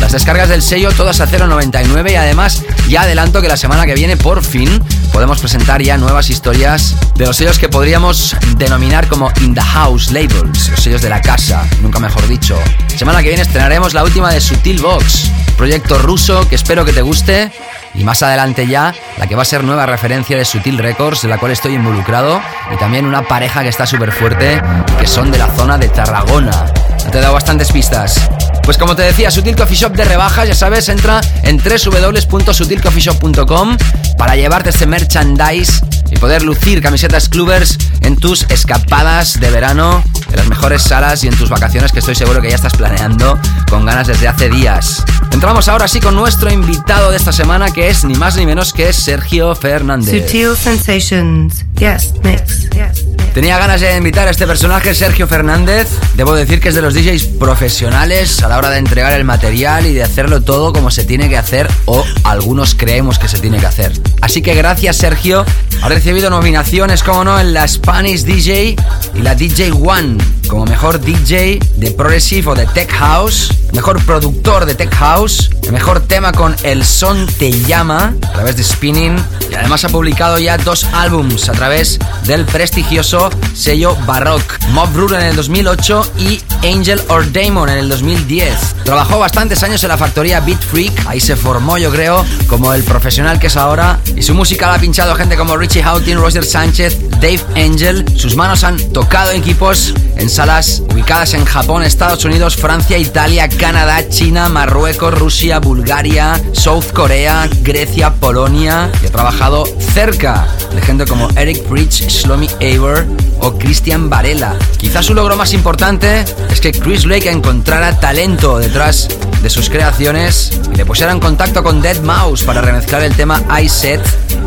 Las 0.00 0.12
descargas 0.12 0.48
del 0.48 0.62
sello 0.62 0.92
todas 0.92 1.20
a 1.20 1.26
0.99 1.26 2.12
y 2.12 2.14
además 2.16 2.62
ya 2.88 3.02
adelanto 3.02 3.40
que 3.40 3.48
la 3.48 3.56
semana 3.56 3.86
que 3.86 3.94
viene 3.94 4.16
por 4.16 4.42
fin 4.42 4.82
podemos 5.14 5.38
presentar 5.38 5.80
ya 5.80 5.96
nuevas 5.96 6.28
historias 6.28 6.96
de 7.14 7.24
los 7.24 7.36
sellos 7.36 7.60
que 7.60 7.68
podríamos 7.68 8.36
denominar 8.56 9.06
como 9.06 9.30
In 9.42 9.54
the 9.54 9.60
House 9.60 10.10
Labels, 10.10 10.70
los 10.70 10.80
sellos 10.80 11.02
de 11.02 11.08
la 11.08 11.22
casa, 11.22 11.64
nunca 11.80 12.00
mejor 12.00 12.26
dicho. 12.26 12.58
Semana 12.96 13.22
que 13.22 13.28
viene 13.28 13.42
estrenaremos 13.42 13.94
la 13.94 14.02
última 14.02 14.32
de 14.32 14.40
Sutil 14.40 14.82
Box, 14.82 15.30
proyecto 15.56 15.98
ruso 15.98 16.48
que 16.48 16.56
espero 16.56 16.84
que 16.84 16.92
te 16.92 17.00
guste 17.02 17.52
y 17.94 18.02
más 18.02 18.24
adelante 18.24 18.66
ya 18.66 18.92
la 19.16 19.28
que 19.28 19.36
va 19.36 19.42
a 19.42 19.44
ser 19.44 19.62
nueva 19.62 19.86
referencia 19.86 20.36
de 20.36 20.44
Sutil 20.44 20.78
Records, 20.78 21.22
de 21.22 21.28
la 21.28 21.38
cual 21.38 21.52
estoy 21.52 21.74
involucrado, 21.74 22.42
y 22.72 22.76
también 22.76 23.06
una 23.06 23.22
pareja 23.22 23.62
que 23.62 23.68
está 23.68 23.86
súper 23.86 24.10
fuerte 24.10 24.60
que 24.98 25.06
son 25.06 25.30
de 25.30 25.38
la 25.38 25.46
zona 25.54 25.78
de 25.78 25.90
Tarragona. 25.90 26.64
Te 27.12 27.18
he 27.18 27.20
dado 27.20 27.34
bastantes 27.34 27.70
pistas. 27.70 28.28
Pues 28.64 28.78
como 28.78 28.96
te 28.96 29.02
decía, 29.02 29.30
Sutil 29.30 29.54
Coffee 29.56 29.76
Shop 29.76 29.92
de 29.92 30.04
rebajas, 30.04 30.48
ya 30.48 30.54
sabes, 30.54 30.88
entra 30.88 31.20
en 31.42 31.58
www.sutilcoffeeshop.com 31.58 33.76
para 34.16 34.36
llevarte 34.36 34.70
este 34.70 34.86
merchandise 34.86 35.82
y 36.10 36.16
poder 36.16 36.42
lucir 36.42 36.80
camisetas 36.80 37.28
clubbers 37.28 37.76
en 38.00 38.16
tus 38.16 38.46
escapadas 38.48 39.38
de 39.38 39.50
verano, 39.50 40.02
en 40.30 40.36
las 40.36 40.48
mejores 40.48 40.80
salas 40.82 41.22
y 41.24 41.28
en 41.28 41.36
tus 41.36 41.50
vacaciones 41.50 41.92
que 41.92 41.98
estoy 41.98 42.14
seguro 42.14 42.40
que 42.40 42.48
ya 42.48 42.56
estás 42.56 42.74
planeando 42.74 43.38
con 43.68 43.84
ganas 43.84 44.06
desde 44.06 44.28
hace 44.28 44.48
días. 44.48 45.04
Entramos 45.30 45.68
ahora 45.68 45.86
sí 45.86 46.00
con 46.00 46.14
nuestro 46.14 46.50
invitado 46.50 47.10
de 47.10 47.18
esta 47.18 47.32
semana 47.32 47.70
que 47.70 47.90
es 47.90 48.02
ni 48.04 48.14
más 48.14 48.36
ni 48.36 48.46
menos 48.46 48.72
que 48.72 48.94
Sergio 48.94 49.54
Fernández. 49.54 50.24
Sutil 50.24 50.56
sensations. 50.56 51.66
Yes, 51.78 52.14
mix. 52.22 52.70
Yes. 52.70 53.13
Tenía 53.34 53.58
ganas 53.58 53.80
de 53.80 53.96
invitar 53.96 54.28
a 54.28 54.30
este 54.30 54.46
personaje, 54.46 54.94
Sergio 54.94 55.26
Fernández. 55.26 55.88
Debo 56.14 56.36
decir 56.36 56.60
que 56.60 56.68
es 56.68 56.76
de 56.76 56.82
los 56.82 56.94
DJs 56.94 57.24
profesionales 57.40 58.40
a 58.44 58.48
la 58.48 58.58
hora 58.58 58.70
de 58.70 58.78
entregar 58.78 59.12
el 59.12 59.24
material 59.24 59.86
y 59.86 59.92
de 59.92 60.04
hacerlo 60.04 60.42
todo 60.42 60.72
como 60.72 60.92
se 60.92 61.02
tiene 61.02 61.28
que 61.28 61.36
hacer 61.36 61.68
o 61.86 62.04
algunos 62.22 62.76
creemos 62.76 63.18
que 63.18 63.26
se 63.26 63.40
tiene 63.40 63.58
que 63.58 63.66
hacer. 63.66 63.90
Así 64.20 64.40
que 64.40 64.54
gracias, 64.54 64.98
Sergio. 64.98 65.44
Ha 65.82 65.88
recibido 65.88 66.30
nominaciones, 66.30 67.02
como 67.02 67.24
no, 67.24 67.40
en 67.40 67.52
la 67.52 67.66
Spanish 67.66 68.22
DJ 68.22 68.76
y 69.14 69.18
la 69.20 69.34
DJ 69.34 69.72
One 69.72 70.16
como 70.48 70.66
mejor 70.66 71.00
DJ 71.00 71.58
de 71.76 71.90
Progressive 71.90 72.50
o 72.50 72.54
de 72.54 72.66
Tech 72.66 72.90
House, 72.92 73.50
mejor 73.72 74.00
productor 74.04 74.66
de 74.66 74.74
Tech 74.74 74.94
House, 74.94 75.50
el 75.62 75.72
mejor 75.72 76.00
tema 76.00 76.32
con 76.32 76.54
El 76.62 76.84
Son 76.84 77.26
Te 77.26 77.50
Llama 77.50 78.14
a 78.22 78.32
través 78.32 78.56
de 78.56 78.62
Spinning 78.62 79.16
y 79.50 79.54
además 79.54 79.84
ha 79.84 79.88
publicado 79.88 80.38
ya 80.38 80.56
dos 80.58 80.84
álbums 80.92 81.48
a 81.48 81.52
través 81.52 81.98
del 82.24 82.44
prestigioso 82.44 83.23
sello 83.54 83.96
Baroque, 84.06 84.56
Mob 84.70 84.94
Rule 84.94 85.16
en 85.16 85.26
el 85.26 85.36
2008 85.36 86.12
y 86.18 86.40
Angel 86.64 87.00
or 87.08 87.26
Demon 87.26 87.68
en 87.68 87.78
el 87.78 87.88
2010. 87.88 88.76
Trabajó 88.84 89.18
bastantes 89.18 89.62
años 89.62 89.82
en 89.82 89.88
la 89.88 89.98
factoría 89.98 90.40
Beat 90.40 90.62
Freak, 90.62 91.06
ahí 91.06 91.20
se 91.20 91.36
formó 91.36 91.78
yo 91.78 91.90
creo 91.90 92.24
como 92.46 92.72
el 92.72 92.82
profesional 92.82 93.38
que 93.38 93.48
es 93.48 93.56
ahora 93.56 93.98
y 94.16 94.22
su 94.22 94.34
música 94.34 94.68
la 94.68 94.74
ha 94.74 94.78
pinchado 94.78 95.14
gente 95.14 95.36
como 95.36 95.56
Richie 95.56 95.82
Houghton, 95.82 96.18
Roger 96.18 96.44
Sánchez, 96.44 96.98
Dave 97.20 97.40
Angel. 97.56 98.04
Sus 98.16 98.36
manos 98.36 98.64
han 98.64 98.76
tocado 98.92 99.30
equipos 99.30 99.94
en 100.16 100.28
salas 100.28 100.82
ubicadas 100.90 101.34
en 101.34 101.44
Japón, 101.44 101.82
Estados 101.82 102.24
Unidos, 102.24 102.56
Francia, 102.56 102.98
Italia, 102.98 103.48
Canadá, 103.48 104.08
China, 104.08 104.48
Marruecos, 104.48 105.18
Rusia, 105.18 105.58
Bulgaria, 105.58 106.40
South 106.52 106.92
Corea, 106.92 107.48
Grecia, 107.62 108.14
Polonia 108.14 108.90
y 109.02 109.06
ha 109.06 109.10
trabajado 109.10 109.64
cerca 109.78 110.46
de 110.74 110.82
gente 110.82 111.06
como 111.06 111.28
Eric 111.30 111.68
Bridge, 111.68 112.06
Shlomi 112.08 112.48
Eivor 112.60 113.06
o 113.40 113.56
Christian 113.58 114.08
Varela. 114.08 114.56
Quizás 114.78 115.06
su 115.06 115.14
logro 115.14 115.36
más 115.36 115.52
importante 115.52 116.24
es 116.50 116.60
que 116.60 116.72
Chris 116.72 117.06
Lake 117.06 117.30
encontrara 117.30 117.98
talento 117.98 118.58
detrás 118.58 119.08
de 119.42 119.50
sus 119.50 119.68
creaciones 119.68 120.52
y 120.72 120.76
le 120.76 120.86
pusiera 120.86 121.12
en 121.12 121.20
contacto 121.20 121.62
con 121.62 121.82
Dead 121.82 122.00
Mouse 122.00 122.44
para 122.44 122.62
remezclar 122.62 123.02
el 123.02 123.14
tema 123.14 123.42
I 123.60 123.68
Set 123.68 124.00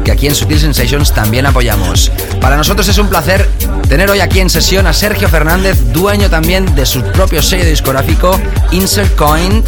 que 0.04 0.12
aquí 0.12 0.28
en 0.28 0.36
Sutil 0.36 0.60
Sensations 0.60 1.14
también 1.14 1.46
apoyamos. 1.46 2.12
Para 2.40 2.56
nosotros 2.56 2.88
es 2.88 2.98
un 2.98 3.10
placer 3.10 3.48
tener 3.90 4.10
hoy 4.10 4.22
aquí 4.22 4.40
en 4.40 4.50
sesión 4.50 4.88
a 4.88 4.94
Sergio 4.94 5.28
Fernández, 5.28 5.78
dueño 5.92 6.30
también 6.30 6.76
de 6.76 6.86
su 6.86 7.04
propio 7.04 7.42
sello 7.42 7.66
discográfico 7.66 8.40
Insert 8.72 9.16
Coin, 9.16 9.64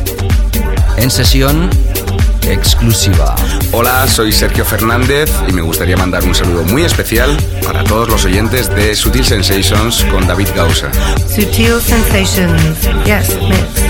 en 0.98 1.12
sesión 1.12 1.70
exclusiva. 2.50 3.36
Hola, 3.72 4.08
soy 4.08 4.32
Sergio 4.32 4.66
Fernández 4.66 5.32
y 5.48 5.54
me 5.54 5.62
gustaría 5.62 5.96
mandar 5.96 6.24
un 6.24 6.34
saludo 6.34 6.64
muy 6.64 6.84
especial 6.84 7.38
para 7.64 7.84
todos 7.84 8.10
los 8.10 8.26
oyentes 8.26 8.70
de 8.70 8.96
Sutil 8.96 9.26
Sensations 9.26 10.04
con 10.12 10.28
David 10.28 10.50
Gausa. 10.56 10.92
Sutil 11.28 11.80
sensations. 11.82 12.82
Yes, 13.06 13.38
mix. 13.42 13.89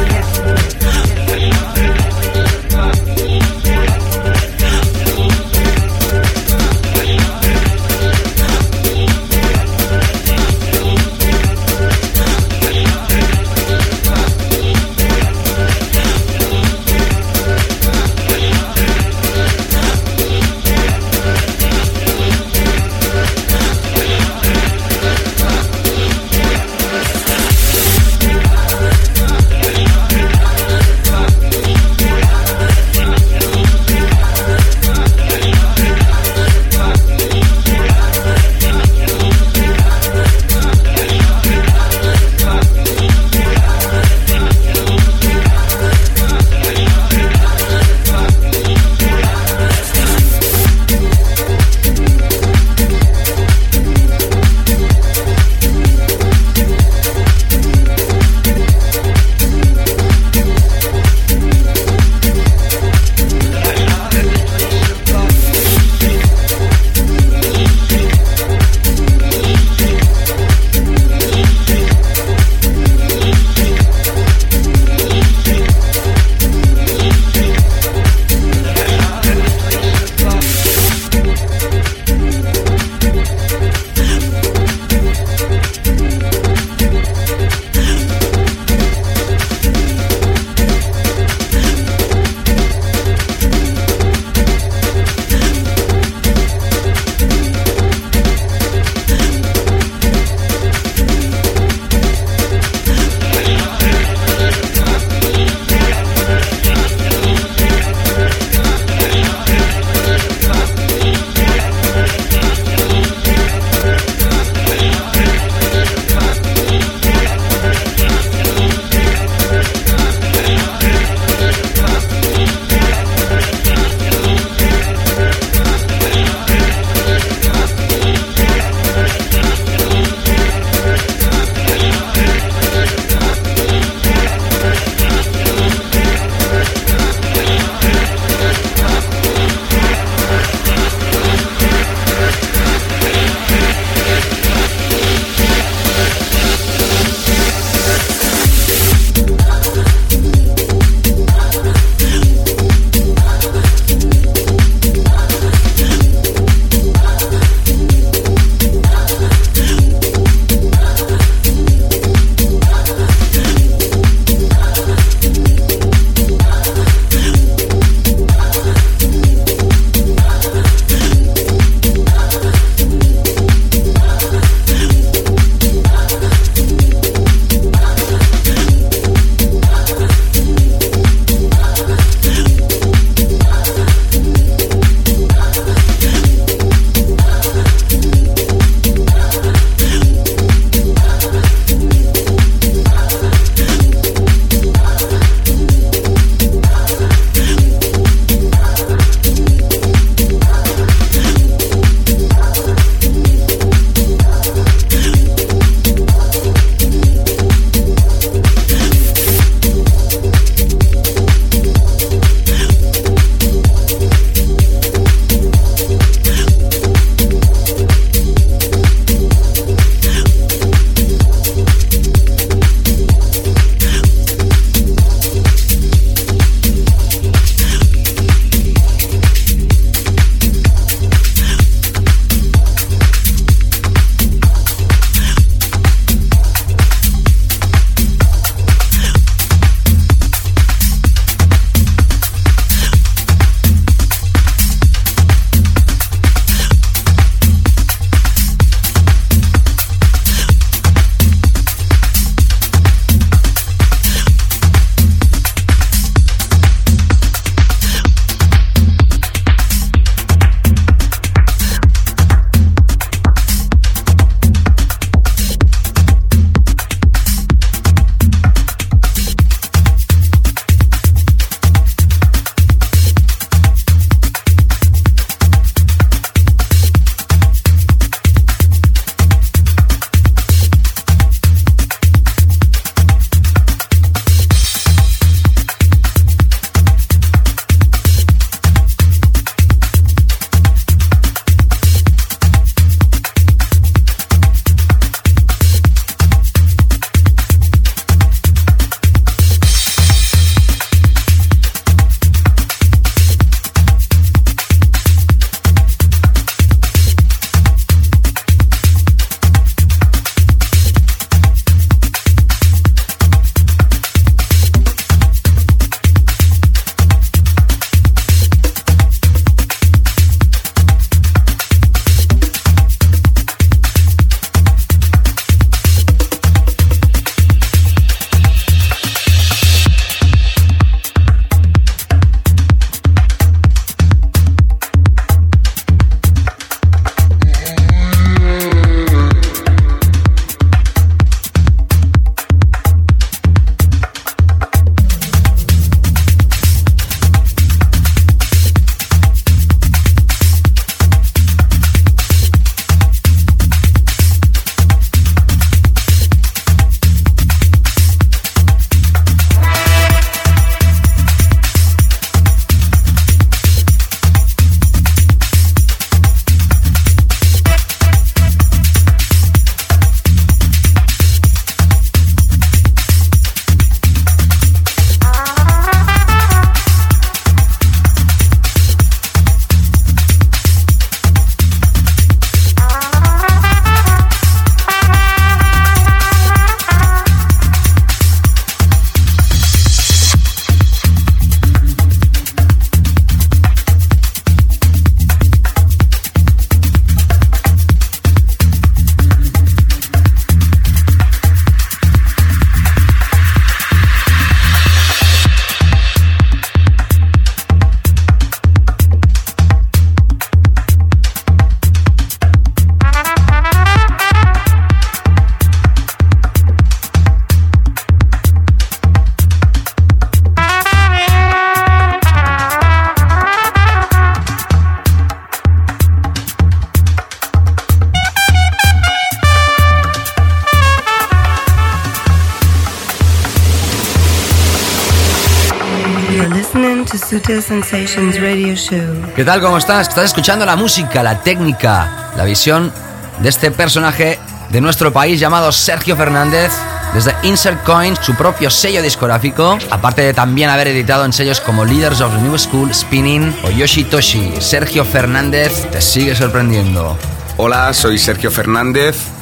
Sensations 437.57 438.39
Radio 438.39 438.75
Show. 438.75 439.33
¿Qué 439.35 439.43
tal? 439.43 439.59
¿Cómo 439.59 439.79
estás? 439.79 440.07
Estás 440.07 440.25
escuchando 440.25 440.65
la 440.67 440.75
música, 440.75 441.23
la 441.23 441.41
técnica, 441.41 442.31
la 442.37 442.43
visión 442.43 442.93
de 443.39 443.49
este 443.49 443.71
personaje 443.71 444.37
de 444.69 444.81
nuestro 444.81 445.11
país 445.11 445.39
llamado 445.39 445.71
Sergio 445.71 446.15
Fernández. 446.15 446.71
Desde 447.13 447.33
Insert 447.41 447.83
Coin, 447.83 448.15
su 448.21 448.35
propio 448.35 448.69
sello 448.69 449.01
discográfico, 449.01 449.79
aparte 449.89 450.21
de 450.21 450.35
también 450.35 450.69
haber 450.69 450.89
editado 450.89 451.25
en 451.25 451.33
sellos 451.33 451.59
como 451.59 451.83
Leaders 451.83 452.21
of 452.21 452.31
the 452.35 452.41
New 452.41 452.55
School, 452.59 452.93
Spinning 452.93 453.55
o 453.63 453.71
Yoshitoshi, 453.71 454.53
Sergio 454.59 455.03
Fernández 455.03 455.89
te 455.89 456.01
sigue 456.01 456.35
sorprendiendo. 456.35 457.17
Hola, 457.57 457.91
soy 457.93 458.19
Sergio 458.19 458.51
Fernández 458.51 459.38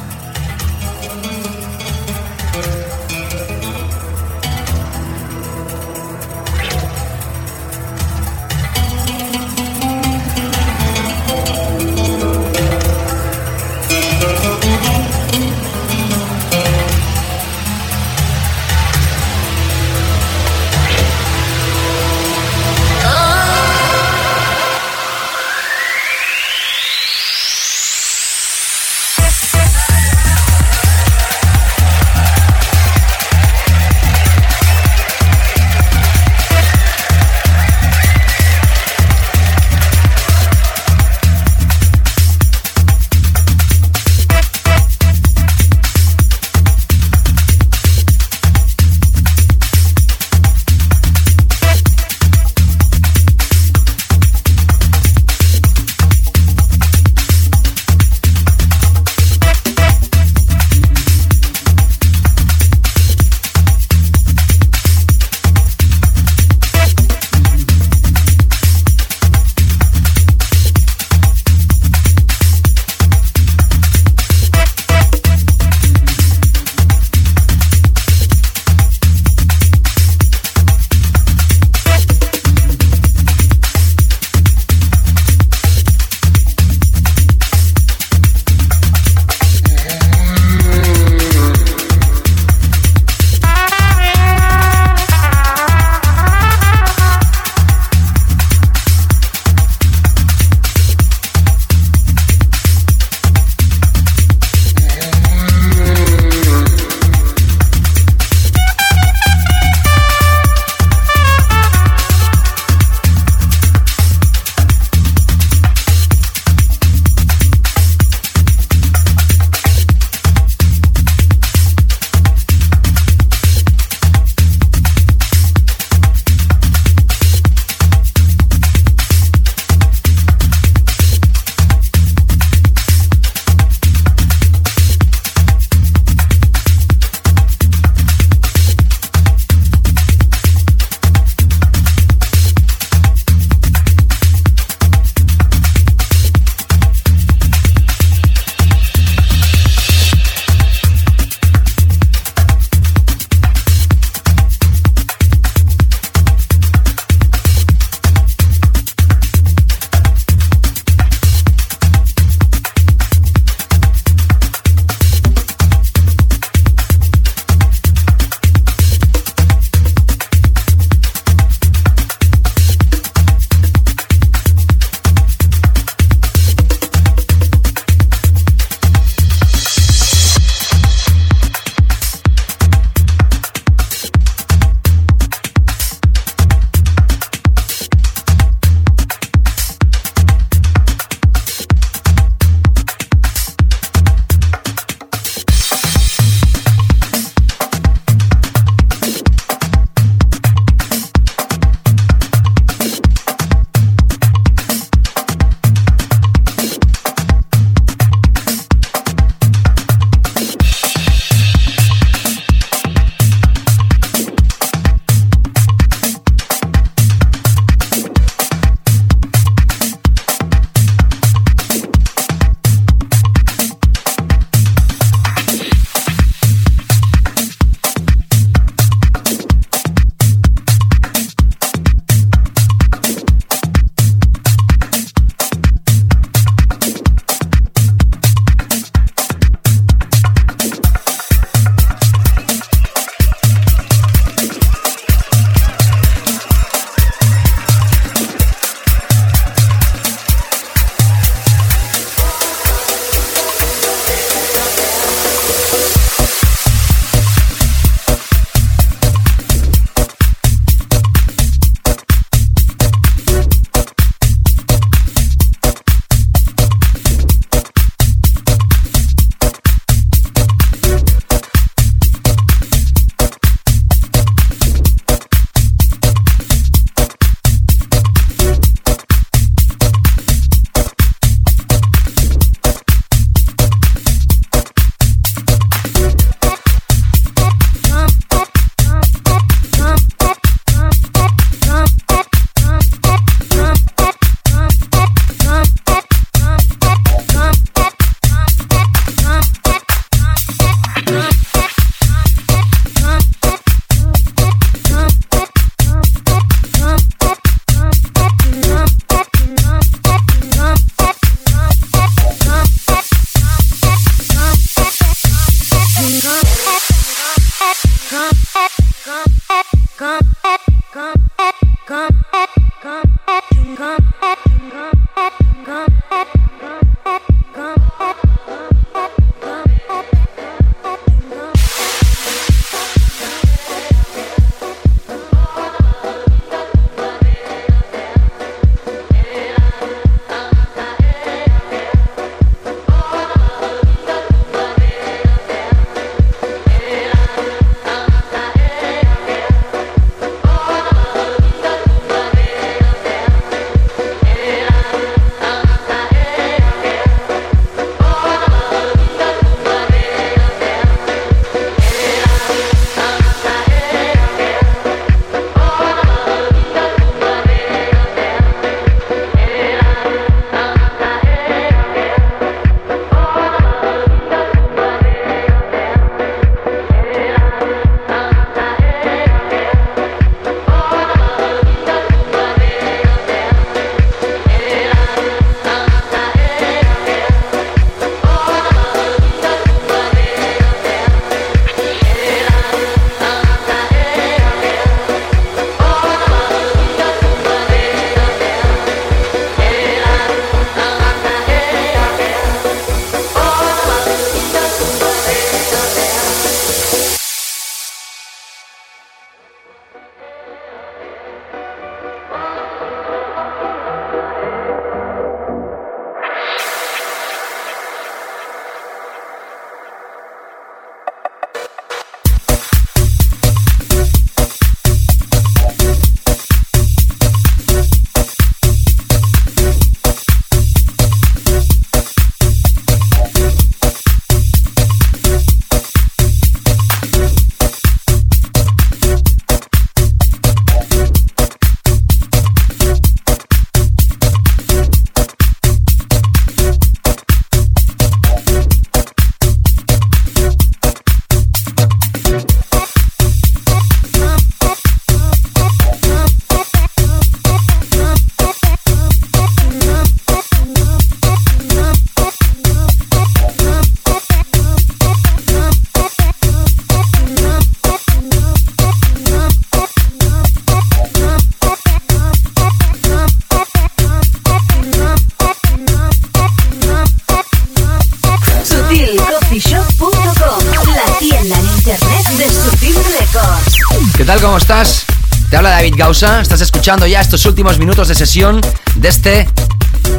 Gausa. 486.07 486.39
Estás 486.39 486.61
escuchando 486.61 487.05
ya 487.05 487.19
estos 487.19 487.45
últimos 487.45 487.79
minutos 487.79 488.07
de 488.07 488.15
sesión 488.15 488.61
de 488.95 489.09
este 489.09 489.49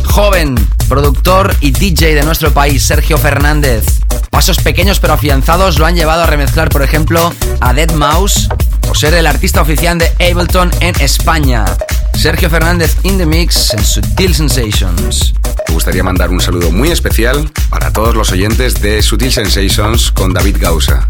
joven 0.05 0.55
productor 0.87 1.57
y 1.63 1.71
DJ 1.71 2.15
de 2.15 2.23
nuestro 2.25 2.53
país, 2.53 2.83
Sergio 2.83 3.17
Fernández. 3.17 3.87
Pasos 4.31 4.59
pequeños 4.59 5.01
pero 5.01 5.15
afianzados 5.15 5.79
lo 5.79 5.87
han 5.87 5.95
llevado 5.95 6.25
a 6.25 6.27
remezclar, 6.27 6.69
por 6.69 6.83
ejemplo, 6.83 7.33
a 7.61 7.73
Dead 7.73 7.91
Mouse 7.93 8.51
o 8.91 8.95
ser 8.95 9.15
el 9.15 9.27
artista 9.27 9.63
oficial 9.63 9.97
de 9.97 10.13
Ableton 10.31 10.71
en 10.81 10.95
España. 11.01 11.65
Sergio 12.13 12.51
Fernández 12.51 12.95
in 13.05 13.17
the 13.17 13.25
mix 13.25 13.73
en 13.73 13.83
Sutil 13.83 14.35
Sensations. 14.35 15.33
Me 15.69 15.73
gustaría 15.73 16.03
mandar 16.03 16.29
un 16.29 16.43
saludo 16.43 16.71
muy 16.71 16.91
especial 16.91 17.51
para 17.71 17.95
todos 17.95 18.15
los 18.15 18.31
oyentes 18.31 18.83
de 18.83 19.01
Sutil 19.01 19.33
Sensations 19.33 20.13
con 20.13 20.35
David 20.35 20.59
Gausa. 20.61 21.09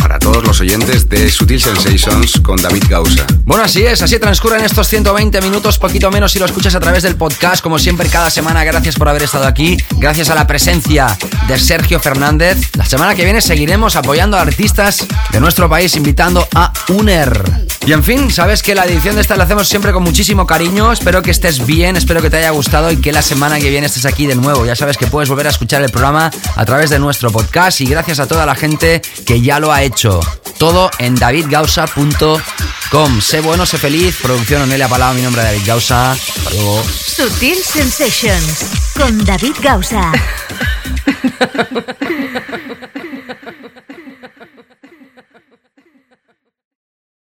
Para 0.00 0.18
todos 0.18 0.42
los 0.42 0.60
oyentes 0.60 1.08
de 1.08 1.30
Sutil 1.30 1.60
Sensations 1.60 2.40
con 2.40 2.60
David 2.60 2.82
Gausa. 2.88 3.24
Bueno, 3.44 3.62
así 3.62 3.84
es, 3.84 4.02
así 4.02 4.18
transcurren 4.18 4.64
estos 4.64 4.88
120 4.88 5.40
minutos, 5.40 5.78
poquito 5.78 6.10
menos 6.10 6.32
si 6.32 6.40
lo 6.40 6.46
escuchas 6.46 6.74
a 6.74 6.80
través 6.80 7.04
del 7.04 7.14
podcast, 7.14 7.62
como 7.62 7.78
siempre 7.78 8.08
cada 8.08 8.28
semana. 8.28 8.64
Gracias 8.64 8.96
por 8.96 9.08
haber 9.08 9.22
estado 9.22 9.46
aquí, 9.46 9.76
gracias 9.98 10.30
a 10.30 10.34
la 10.34 10.48
presencia 10.48 11.16
de 11.46 11.58
Sergio 11.60 12.00
Fernández. 12.00 12.58
La 12.74 12.84
semana 12.84 13.14
que 13.14 13.22
viene 13.22 13.40
seguiremos 13.40 13.94
apoyando 13.94 14.36
a 14.36 14.40
artistas 14.40 15.06
de 15.30 15.38
nuestro 15.38 15.68
país, 15.68 15.94
invitando 15.94 16.48
a 16.52 16.72
UNER. 16.88 17.66
Y 17.86 17.92
en 17.92 18.02
fin, 18.02 18.32
sabes 18.32 18.64
que 18.64 18.74
la 18.74 18.84
edición 18.84 19.14
de 19.14 19.20
esta 19.20 19.36
la 19.36 19.44
hacemos 19.44 19.68
siempre 19.68 19.92
con 19.92 20.02
muchísimo 20.02 20.44
cariño. 20.44 20.90
Espero 20.90 21.22
que 21.22 21.30
estés 21.30 21.64
bien, 21.66 21.96
espero 21.96 22.20
que 22.20 22.30
te 22.30 22.38
haya 22.38 22.50
gustado 22.50 22.90
y 22.90 22.96
que 22.96 23.12
la 23.12 23.22
semana 23.22 23.60
que 23.60 23.70
viene 23.70 23.86
estés 23.86 24.06
aquí 24.06 24.26
de 24.26 24.34
nuevo. 24.34 24.66
Ya 24.66 24.74
sabes 24.74 24.96
que 24.96 25.06
puedes 25.06 25.28
volver 25.28 25.46
a 25.46 25.50
escuchar 25.50 25.82
el 25.82 25.90
programa 25.90 26.32
a 26.56 26.64
través 26.64 26.90
de 26.90 26.98
nuestro 26.98 27.30
podcast 27.30 27.80
y 27.80 27.86
gracias 27.86 28.18
a 28.18 28.26
toda 28.26 28.44
la 28.44 28.56
gente 28.56 29.02
que 29.26 29.42
ya 29.42 29.60
lo 29.60 29.72
ha 29.72 29.82
hecho. 29.82 30.20
Todo 30.58 30.90
en 30.98 31.14
davidgausa.com. 31.16 33.20
Sé 33.20 33.40
bueno, 33.40 33.66
sé 33.66 33.76
feliz. 33.76 34.16
Producción 34.22 34.62
Onelia 34.62 34.88
Palau, 34.88 35.12
mi 35.14 35.20
nombre 35.20 35.42
es 35.42 35.48
David 35.48 35.66
Gausa. 35.66 36.12
Hasta 36.12 36.50
luego. 36.50 36.82
Sutil 36.84 37.56
Sensations 37.56 38.64
con 38.96 39.22
David 39.24 39.56
Gausa. 39.60 40.12